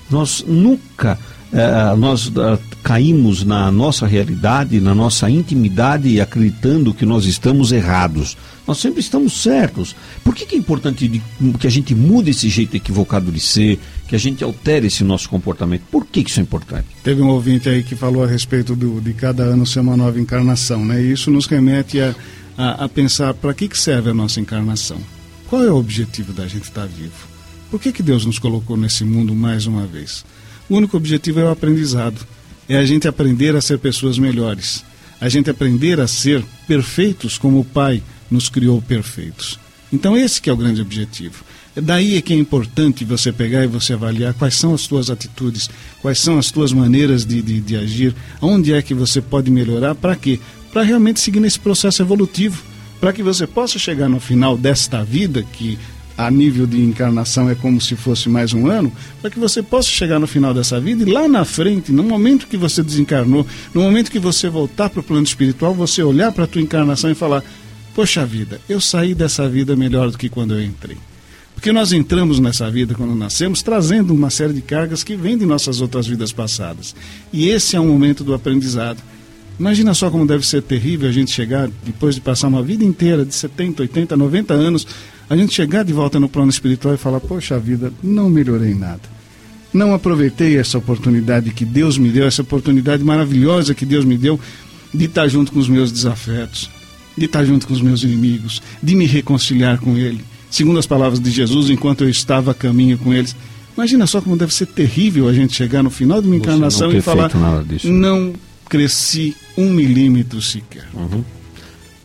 [0.10, 1.18] Nós nunca
[1.52, 8.38] é, nós uh, caímos na nossa realidade, na nossa intimidade, acreditando que nós estamos errados.
[8.68, 9.96] Nós sempre estamos certos.
[10.24, 11.20] Por que, que é importante de,
[11.60, 15.28] que a gente mude esse jeito equivocado de ser, que a gente altere esse nosso
[15.28, 15.82] comportamento?
[15.92, 16.86] Por que, que isso é importante?
[17.04, 20.20] Teve um ouvinte aí que falou a respeito do, de cada ano ser uma nova
[20.20, 21.02] encarnação, né?
[21.02, 22.14] E isso nos remete a,
[22.56, 24.98] a, a pensar para que, que serve a nossa encarnação.
[25.50, 27.29] Qual é o objetivo da gente estar vivo?
[27.70, 30.26] Por que, que Deus nos colocou nesse mundo mais uma vez?
[30.68, 32.20] O único objetivo é o aprendizado.
[32.68, 34.84] É a gente aprender a ser pessoas melhores.
[35.22, 39.60] A gente aprender a ser perfeitos como o Pai nos criou perfeitos.
[39.92, 41.44] Então esse que é o grande objetivo.
[41.76, 45.70] Daí é que é importante você pegar e você avaliar quais são as tuas atitudes,
[46.02, 49.96] quais são as tuas maneiras de, de, de agir, onde é que você pode melhorar,
[49.96, 50.40] para quê?
[50.74, 52.64] Para realmente seguir nesse processo evolutivo,
[53.00, 55.78] para que você possa chegar no final desta vida, que
[56.20, 59.88] a nível de encarnação é como se fosse mais um ano, para que você possa
[59.88, 63.82] chegar no final dessa vida e lá na frente, no momento que você desencarnou, no
[63.82, 67.16] momento que você voltar para o plano espiritual, você olhar para a tua encarnação e
[67.16, 67.42] falar:
[67.96, 70.98] Poxa vida, eu saí dessa vida melhor do que quando eu entrei.
[71.56, 75.46] Porque nós entramos nessa vida quando nascemos trazendo uma série de cargas que vêm de
[75.46, 76.94] nossas outras vidas passadas.
[77.32, 79.02] E esse é um momento do aprendizado.
[79.58, 83.26] Imagina só como deve ser terrível a gente chegar, depois de passar uma vida inteira,
[83.26, 84.88] de 70, 80, 90 anos,
[85.30, 89.02] a gente chegar de volta no plano espiritual e falar: Poxa vida, não melhorei nada.
[89.72, 94.40] Não aproveitei essa oportunidade que Deus me deu, essa oportunidade maravilhosa que Deus me deu
[94.92, 96.70] de estar junto com os meus desafetos,
[97.16, 100.24] de estar junto com os meus inimigos, de me reconciliar com Ele.
[100.50, 103.36] Segundo as palavras de Jesus, enquanto eu estava a caminho com eles.
[103.78, 107.02] Imagina só como deve ser terrível a gente chegar no final de uma encarnação e
[107.02, 107.32] falar:
[107.84, 108.34] Não
[108.68, 110.88] cresci um milímetro sequer.
[110.94, 111.24] Uhum.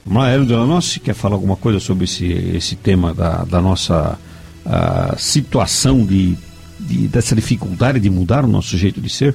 [0.05, 4.19] Maelo Delanossi quer falar alguma coisa sobre esse, esse tema da, da nossa
[4.67, 6.37] uh, situação de,
[6.79, 9.35] de, dessa dificuldade de mudar o nosso jeito de ser?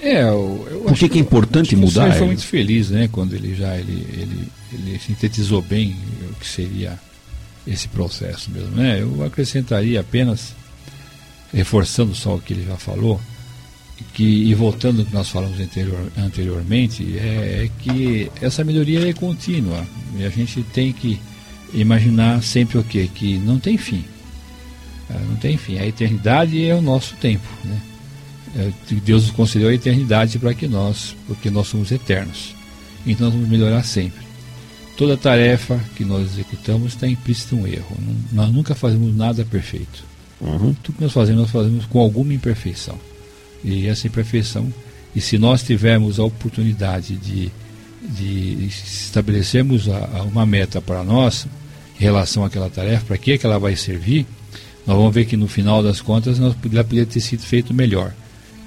[0.00, 2.08] É, eu, eu Por que, que é importante mudar?
[2.08, 5.96] Ele foi muito feliz, né, quando ele já ele, ele, ele sintetizou bem
[6.30, 6.98] o que seria
[7.66, 9.02] esse processo mesmo, né?
[9.02, 10.54] Eu acrescentaria apenas,
[11.52, 13.20] reforçando só o que ele já falou,
[14.14, 19.12] que, e voltando ao que nós falamos anterior, anteriormente, é, é que essa melhoria é
[19.12, 21.20] contínua e a gente tem que
[21.72, 23.08] imaginar sempre o quê?
[23.12, 24.04] Que não tem fim.
[25.10, 25.78] Ah, Não tem fim.
[25.78, 27.80] A eternidade é o nosso tempo, né?
[28.56, 28.72] É,
[29.04, 32.54] Deus nos concedeu a eternidade para que nós, porque nós somos eternos.
[33.06, 34.26] Então nós vamos melhorar sempre.
[34.96, 37.96] Toda tarefa que nós executamos está implícito um erro.
[38.32, 40.04] Nós nunca fazemos nada perfeito.
[40.40, 40.74] Uhum.
[40.82, 42.98] Tudo que nós fazemos, nós fazemos com alguma imperfeição.
[43.64, 44.72] E essa imperfeição,
[45.14, 47.50] e se nós tivermos a oportunidade de,
[48.02, 51.46] de estabelecermos a, a uma meta para nós,
[51.98, 54.26] em relação àquela tarefa, para que, que ela vai servir,
[54.86, 58.12] nós vamos ver que no final das contas nós, ela poderia ter sido feito melhor.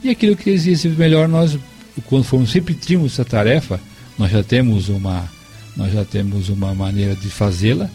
[0.04, 1.58] E aquilo que existe melhor, nós,
[2.06, 3.80] quando formos repetirmos essa tarefa,
[4.18, 5.30] nós já temos uma,
[5.76, 7.90] nós já temos uma maneira de fazê-la,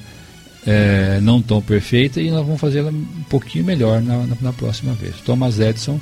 [0.67, 4.93] eh, não tão perfeita, e nós vamos fazê-la um pouquinho melhor na, na, na próxima
[4.95, 5.17] vez.
[5.25, 6.01] Thomas Edison,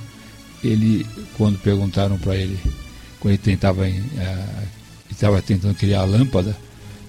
[0.64, 2.58] ele, quando perguntaram para ele,
[3.20, 4.64] quando ele tentava, em, eh,
[5.10, 6.56] estava tentando criar a lâmpada,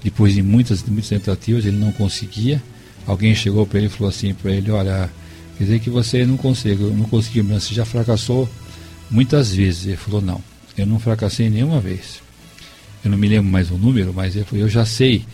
[0.03, 2.61] depois de muitas, muitas tentativas, ele não conseguia.
[3.07, 5.09] Alguém chegou para ele e falou assim para ele, olha,
[5.57, 8.47] quer dizer que você não conseguiu, não conseguiu, mas você já fracassou
[9.09, 9.87] muitas vezes.
[9.87, 10.41] Ele falou, não,
[10.77, 12.21] eu não fracassei nenhuma vez.
[13.03, 15.25] Eu não me lembro mais o número, mas ele falou, eu já sei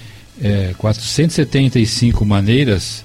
[0.41, 3.03] é, 475 maneiras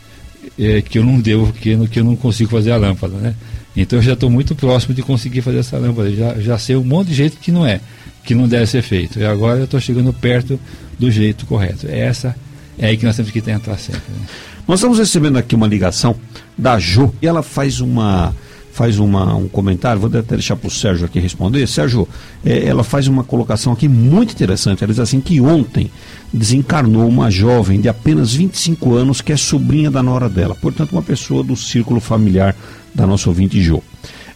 [0.59, 3.35] é, que eu não devo, que que eu não consigo fazer a lâmpada, né?
[3.77, 6.11] Então eu já estou muito próximo de conseguir fazer essa lâmpada.
[6.11, 7.81] Já, já sei um monte de jeito que não é,
[8.25, 9.19] que não deve ser feito.
[9.19, 10.59] E agora eu estou chegando perto
[10.99, 11.87] do jeito correto.
[11.87, 12.35] É essa
[12.79, 14.03] é aí que nós temos que tentar sempre.
[14.09, 14.27] Né?
[14.67, 16.17] Nós estamos recebendo aqui uma ligação
[16.57, 18.35] da Jo e ela faz uma
[18.77, 21.67] faz uma, um comentário, vou até deixar para o Sérgio aqui responder.
[21.67, 22.07] Sérgio,
[22.45, 24.85] eh, ela faz uma colocação aqui muito interessante.
[24.85, 25.91] Ela diz assim que ontem
[26.31, 31.01] desencarnou uma jovem de apenas 25 anos que é sobrinha da nora dela, portanto uma
[31.01, 32.55] pessoa do círculo familiar
[32.95, 33.83] da nossa ouvinte Jo.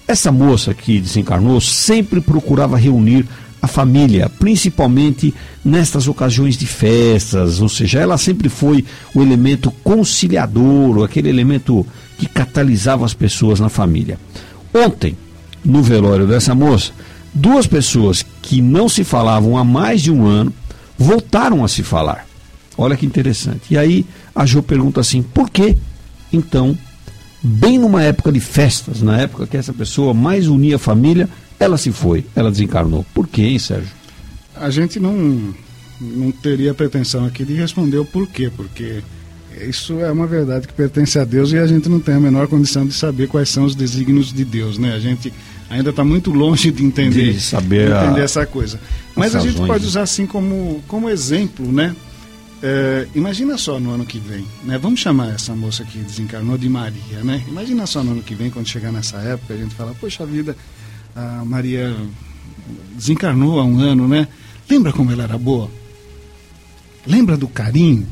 [0.08, 3.26] Essa moça que desencarnou sempre procurava reunir
[3.60, 11.04] a família, principalmente nestas ocasiões de festas, ou seja, ela sempre foi o elemento conciliador,
[11.04, 11.86] aquele elemento
[12.20, 14.18] que catalisava as pessoas na família.
[14.74, 15.16] Ontem,
[15.64, 16.92] no velório dessa moça,
[17.32, 20.52] duas pessoas que não se falavam há mais de um ano
[20.98, 22.26] voltaram a se falar.
[22.76, 23.62] Olha que interessante.
[23.70, 24.04] E aí
[24.34, 25.78] a Jo pergunta assim: por que
[26.30, 26.76] então,
[27.42, 31.26] bem numa época de festas, na época que essa pessoa mais unia a família,
[31.58, 33.04] ela se foi, ela desencarnou?
[33.14, 33.90] Por quê, hein, Sérgio?
[34.54, 35.54] A gente não,
[35.98, 39.02] não teria pretensão aqui de responder o porquê, porque
[39.68, 42.46] isso é uma verdade que pertence a Deus e a gente não tem a menor
[42.48, 44.94] condição de saber quais são os desígnios de Deus, né?
[44.94, 45.32] A gente
[45.68, 48.80] ainda está muito longe de entender, De saber a- entender essa coisa.
[49.16, 49.88] Mas a gente pode né?
[49.88, 51.94] usar assim como, como exemplo, né?
[52.62, 54.76] É, imagina só no ano que vem, né?
[54.78, 57.42] Vamos chamar essa moça que desencarnou de Maria, né?
[57.48, 60.54] Imagina só no ano que vem, quando chegar nessa época, a gente fala, poxa vida,
[61.16, 61.96] a Maria
[62.94, 64.28] desencarnou há um ano, né?
[64.68, 65.70] Lembra como ela era boa?
[67.06, 68.06] Lembra do carinho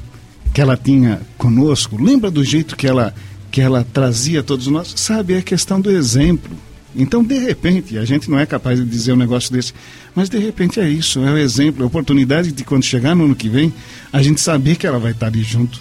[0.59, 2.03] que ela tinha conosco?
[2.03, 3.15] Lembra do jeito que ela
[3.49, 4.93] que ela trazia a todos nós?
[4.97, 6.51] Sabe, é a questão do exemplo.
[6.97, 9.73] Então, de repente, a gente não é capaz de dizer um negócio desse,
[10.17, 13.27] mas de repente é isso, é o exemplo, é a oportunidade de quando chegar no
[13.27, 13.73] ano que vem,
[14.13, 15.81] a gente saber que ela vai estar ali junto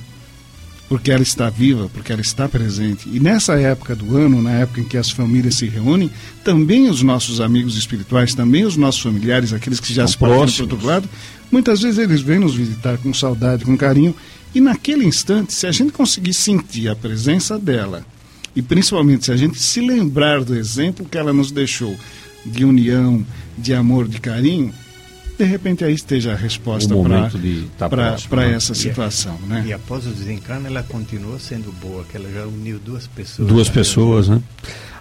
[0.87, 3.09] porque ela está viva, porque ela está presente.
[3.11, 6.09] E nessa época do ano, na época em que as famílias se reúnem,
[6.43, 10.67] também os nossos amigos espirituais, também os nossos familiares, aqueles que já São se partiram
[10.67, 11.09] para outro lado,
[11.51, 14.15] muitas vezes eles vêm nos visitar com saudade, com carinho.
[14.53, 18.05] E naquele instante, se a gente conseguir sentir a presença dela,
[18.55, 21.95] e principalmente se a gente se lembrar do exemplo que ela nos deixou
[22.45, 23.25] de união,
[23.57, 24.73] de amor, de carinho,
[25.37, 26.95] de repente aí esteja a resposta
[27.77, 28.53] para próximo, né?
[28.53, 29.63] essa situação, né?
[29.67, 33.47] E após o desencarno, ela continua sendo boa, que ela já uniu duas pessoas.
[33.47, 33.73] Duas né?
[33.73, 34.41] pessoas, né?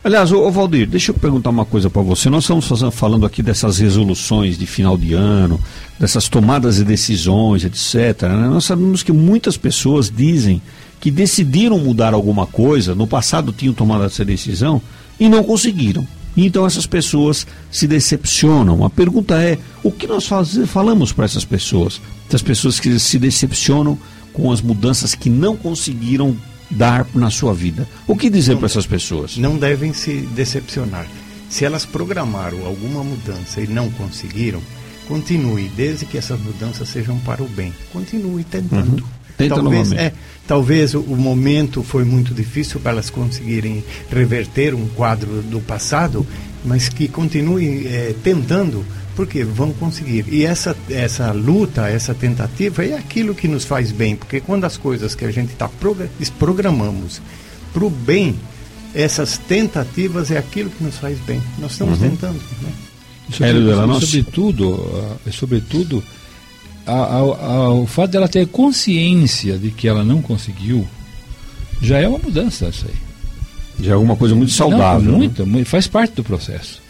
[0.06, 2.30] Aliás, ô, ô Valdir, deixa eu perguntar uma coisa para você.
[2.30, 5.60] Nós estamos fazendo- falando aqui dessas resoluções de final de ano,
[5.98, 8.22] dessas tomadas de decisões, etc.
[8.28, 8.48] né?
[8.48, 10.62] Nós sabemos que muitas pessoas dizem
[11.00, 14.80] que decidiram mudar alguma coisa, no passado tinham tomado essa decisão
[15.18, 16.06] e não conseguiram.
[16.36, 18.84] Então essas pessoas se decepcionam.
[18.84, 22.00] A pergunta é: o que nós faz- falamos para essas pessoas?
[22.28, 23.98] Essas pessoas que se decepcionam
[24.32, 26.36] com as mudanças que não conseguiram
[26.70, 27.88] dar na sua vida.
[28.06, 29.36] O que dizer para essas pessoas?
[29.36, 31.06] Não devem se decepcionar.
[31.48, 34.60] Se elas programaram alguma mudança e não conseguiram,
[35.06, 37.72] continue, desde que essas mudanças sejam para o bem.
[37.92, 39.02] Continue tentando.
[39.02, 39.08] Uhum.
[39.36, 40.12] Tenta talvez, é,
[40.46, 46.24] Talvez o, o momento foi muito difícil para elas conseguirem reverter um quadro do passado,
[46.66, 50.26] mas que continuem é, tentando, porque vão conseguir.
[50.28, 54.76] E essa, essa luta, essa tentativa é aquilo que nos faz bem, porque quando as
[54.76, 55.70] coisas que a gente está
[56.38, 57.22] programamos
[57.72, 58.34] para o bem,
[58.94, 61.40] essas tentativas é aquilo que nos faz bem.
[61.58, 62.10] Nós estamos uhum.
[62.10, 62.40] tentando.
[62.60, 62.72] Né?
[63.30, 66.04] Sobre, sobretudo, sobretudo
[66.86, 70.86] a, a, a, o fato dela ter consciência de que ela não conseguiu
[71.82, 73.05] já é uma mudança isso aí.
[73.80, 75.10] Já é alguma coisa muito saudável.
[75.10, 75.64] Não, muito, né?
[75.64, 76.80] faz parte do processo.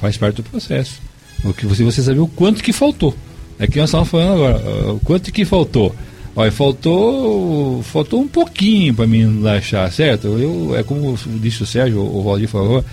[0.00, 1.00] Faz parte do processo.
[1.44, 3.14] O que você, você saber o quanto que faltou.
[3.58, 5.94] É que nós estamos falando agora, o quanto que faltou.
[6.34, 10.28] Olha, faltou, faltou um pouquinho para mim achar, certo?
[10.28, 12.84] Eu, é como disse o Sérgio, o Valdir falou,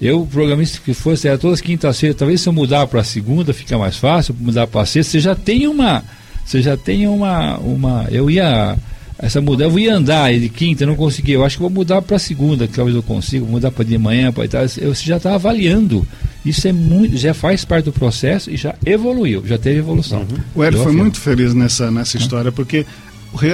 [0.00, 3.76] eu programei que fosse era todas as quintas-feiras, talvez se eu mudar para segunda fica
[3.76, 6.04] mais fácil, mudar para sexta, você já tem uma,
[6.44, 8.76] você já tem uma, uma, eu ia
[9.18, 12.18] essa mudança, eu ia andar de quinta, não consegui, eu acho que vou mudar para
[12.18, 16.06] segunda, que talvez eu consiga, mudar para de manhã, para tal, eu já está avaliando.
[16.44, 20.20] Isso é muito, já faz parte do processo e já evoluiu, já teve evolução.
[20.20, 20.38] Uhum.
[20.54, 22.84] O Hélio foi muito feliz nessa, nessa história, porque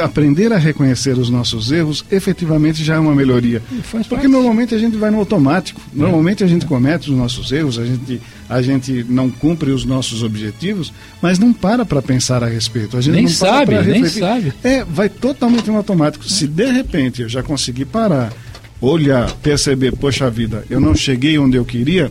[0.02, 3.62] aprender a reconhecer os nossos erros efetivamente já é uma melhoria.
[4.08, 5.80] Porque normalmente a gente vai no automático.
[5.80, 5.98] É.
[5.98, 10.22] Normalmente a gente comete os nossos erros, a gente, a gente não cumpre os nossos
[10.22, 12.96] objetivos, mas não para para pensar a respeito.
[12.96, 14.52] A gente nem não sabe, nem sabe.
[14.62, 16.28] É, vai totalmente no automático.
[16.28, 18.32] Se de repente eu já conseguir parar,
[18.80, 22.10] olhar, perceber, poxa vida, eu não cheguei onde eu queria,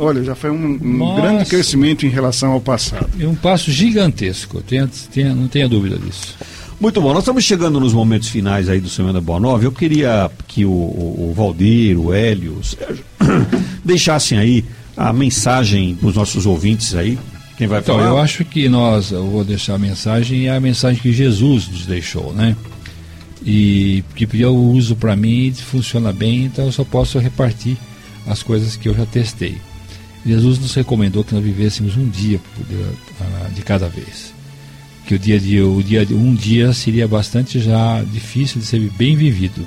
[0.00, 3.10] Olha, já foi um, um grande crescimento em relação ao passado.
[3.18, 6.36] E um passo gigantesco, tenha, tenha, não tenha dúvida disso.
[6.80, 9.64] Muito bom, nós estamos chegando nos momentos finais aí do Semana Boa Nova.
[9.64, 13.04] Eu queria que o, o, o Valdir, o Hélio, o Sérgio,
[13.84, 14.64] deixassem aí
[14.96, 17.18] a mensagem para os nossos ouvintes aí.
[17.56, 18.08] Quem vai então, falar?
[18.08, 21.84] eu acho que nós, eu vou deixar a mensagem, é a mensagem que Jesus nos
[21.84, 22.56] deixou, né?
[23.44, 27.76] E que eu uso para mim funciona bem, então eu só posso repartir
[28.24, 29.56] as coisas que eu já testei.
[30.24, 34.38] Jesus nos recomendou que nós vivêssemos um dia de, de cada vez
[35.08, 39.16] que o dia de o dia um dia seria bastante já difícil de ser bem
[39.16, 39.66] vivido.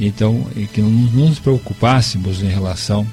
[0.00, 3.06] Então, que não, não nos preocupássemos em relação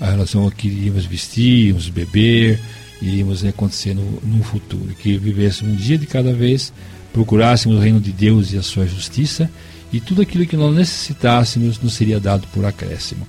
[0.00, 2.58] a relação ao que iríamos vestir, iríamos beber,
[3.02, 6.72] iríamos acontecer no, no futuro, que vivêssemos um dia de cada vez,
[7.12, 9.50] procurássemos o reino de Deus e a sua justiça,
[9.92, 13.28] e tudo aquilo que nós necessitássemos nos seria dado por acréscimo.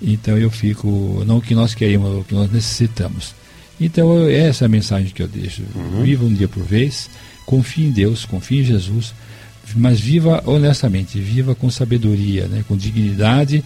[0.00, 3.34] Então eu fico, não o que nós queremos, o que nós necessitamos.
[3.80, 5.62] Então, essa é a mensagem que eu deixo.
[5.74, 6.02] Uhum.
[6.02, 7.10] Viva um dia por vez,
[7.44, 9.12] confie em Deus, confie em Jesus,
[9.74, 13.64] mas viva honestamente, viva com sabedoria, né, com dignidade,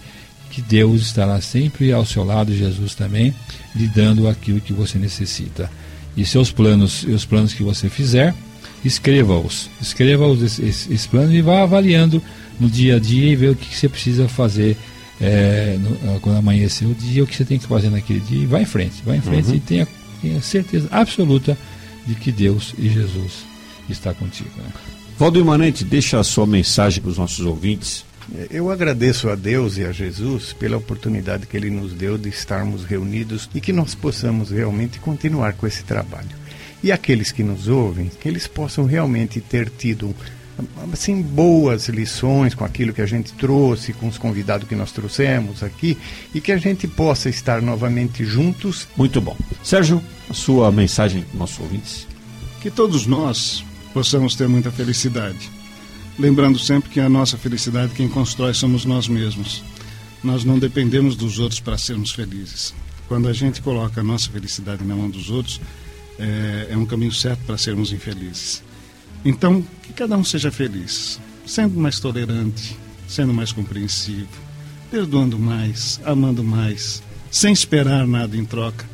[0.49, 3.33] que Deus estará sempre ao seu lado, Jesus também,
[3.75, 5.69] lhe dando aquilo que você necessita.
[6.17, 8.33] E seus planos, os planos que você fizer,
[8.83, 9.69] escreva-os.
[9.79, 12.21] Escreva-os esses, esses planos e vá avaliando
[12.59, 14.75] no dia a dia e ver o que você precisa fazer
[15.21, 18.45] é, no, quando amanhecer o dia, o que você tem que fazer naquele dia e
[18.45, 19.55] vá em frente, vá em frente uhum.
[19.55, 19.87] e tenha
[20.21, 21.57] tenha certeza absoluta
[22.05, 23.45] de que Deus e Jesus
[23.89, 24.49] está contigo.
[24.57, 24.69] Né?
[25.17, 28.05] Valdir Manente, deixa a sua mensagem para os nossos ouvintes.
[28.49, 32.85] Eu agradeço a Deus e a Jesus pela oportunidade que Ele nos deu de estarmos
[32.85, 36.29] reunidos e que nós possamos realmente continuar com esse trabalho.
[36.81, 40.15] E aqueles que nos ouvem, que eles possam realmente ter tido
[40.91, 45.63] assim boas lições com aquilo que a gente trouxe, com os convidados que nós trouxemos
[45.63, 45.97] aqui
[46.33, 48.87] e que a gente possa estar novamente juntos.
[48.95, 49.37] Muito bom.
[49.63, 52.07] Sérgio, a sua mensagem para nossos ouvintes.
[52.61, 55.49] Que todos nós possamos ter muita felicidade.
[56.17, 59.63] Lembrando sempre que a nossa felicidade quem constrói somos nós mesmos.
[60.23, 62.73] Nós não dependemos dos outros para sermos felizes.
[63.07, 65.61] Quando a gente coloca a nossa felicidade na mão dos outros,
[66.19, 68.61] é, é um caminho certo para sermos infelizes.
[69.23, 74.29] Então, que cada um seja feliz, sendo mais tolerante, sendo mais compreensivo,
[74.89, 78.85] perdoando mais, amando mais, sem esperar nada em troca.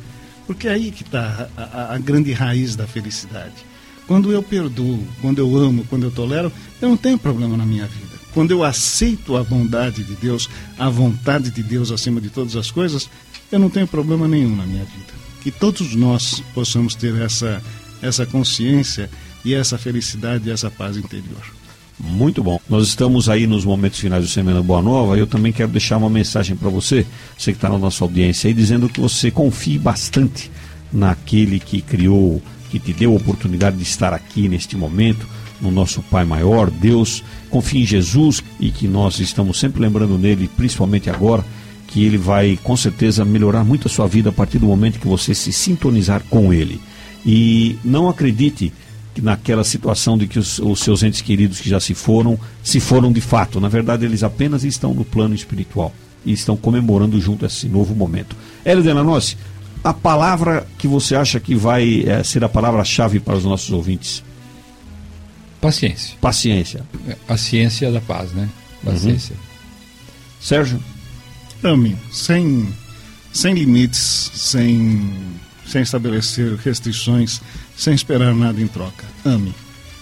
[0.46, 3.54] Porque é aí que está a, a, a, grande raiz da felicidade.
[4.06, 7.86] Quando eu perdoo, quando eu amo, quando eu tolero, eu não tenho problema na minha
[7.86, 8.16] vida.
[8.32, 10.48] Quando eu aceito a bondade de Deus,
[10.78, 13.08] a vontade de Deus acima de todas as coisas,
[13.50, 15.12] eu não tenho problema nenhum na minha vida.
[15.42, 17.62] Que todos nós possamos ter essa,
[18.00, 19.10] essa consciência
[19.46, 21.40] e essa felicidade e essa paz interior.
[21.98, 22.60] Muito bom.
[22.68, 25.16] Nós estamos aí nos momentos finais do Semana Boa Nova.
[25.16, 27.06] Eu também quero deixar uma mensagem para você,
[27.38, 30.50] você que está na nossa audiência aí, dizendo que você confie bastante
[30.92, 35.26] naquele que criou, que te deu a oportunidade de estar aqui neste momento,
[35.60, 37.22] no nosso Pai Maior, Deus.
[37.48, 41.44] Confie em Jesus e que nós estamos sempre lembrando nele, principalmente agora,
[41.86, 45.06] que ele vai com certeza melhorar muito a sua vida a partir do momento que
[45.06, 46.80] você se sintonizar com ele.
[47.24, 48.72] E não acredite
[49.20, 53.12] naquela situação de que os, os, seus entes queridos que já se foram, se foram
[53.12, 53.60] de fato.
[53.60, 55.92] Na verdade, eles apenas estão no plano espiritual
[56.24, 58.36] e estão comemorando junto esse novo momento.
[58.64, 59.36] Hélio Delanossi,
[59.82, 64.22] a palavra que você acha que vai é, ser a palavra-chave para os nossos ouvintes?
[65.60, 66.16] Paciência.
[66.20, 66.84] Paciência.
[67.28, 68.48] A ciência da paz, né?
[68.84, 69.34] Paciência.
[69.34, 69.40] Uhum.
[70.40, 70.82] Sérgio?
[71.62, 72.68] Ame, sem,
[73.32, 75.10] sem limites, sem,
[75.66, 77.40] sem estabelecer restrições,
[77.76, 79.04] sem esperar nada em troca.
[79.24, 79.54] Ame.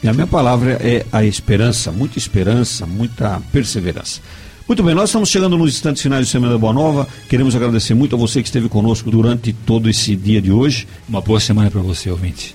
[0.03, 4.21] E a minha palavra é a esperança, muita esperança, muita perseverança.
[4.67, 7.09] Muito bem, nós estamos chegando nos instantes finais de Semana da Boa Nova.
[7.29, 10.87] Queremos agradecer muito a você que esteve conosco durante todo esse dia de hoje.
[11.09, 12.55] Uma boa semana para você, ouvinte.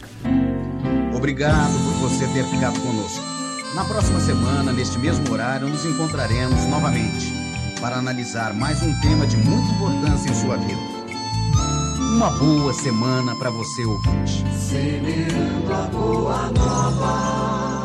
[1.16, 3.24] Obrigado por você ter ficado conosco.
[3.76, 7.32] Na próxima semana, neste mesmo horário, nos encontraremos novamente
[7.80, 10.99] para analisar mais um tema de muita importância em sua vida.
[12.10, 14.44] Uma boa semana para você, ouvinte.
[14.58, 17.79] Semeando a boa nova.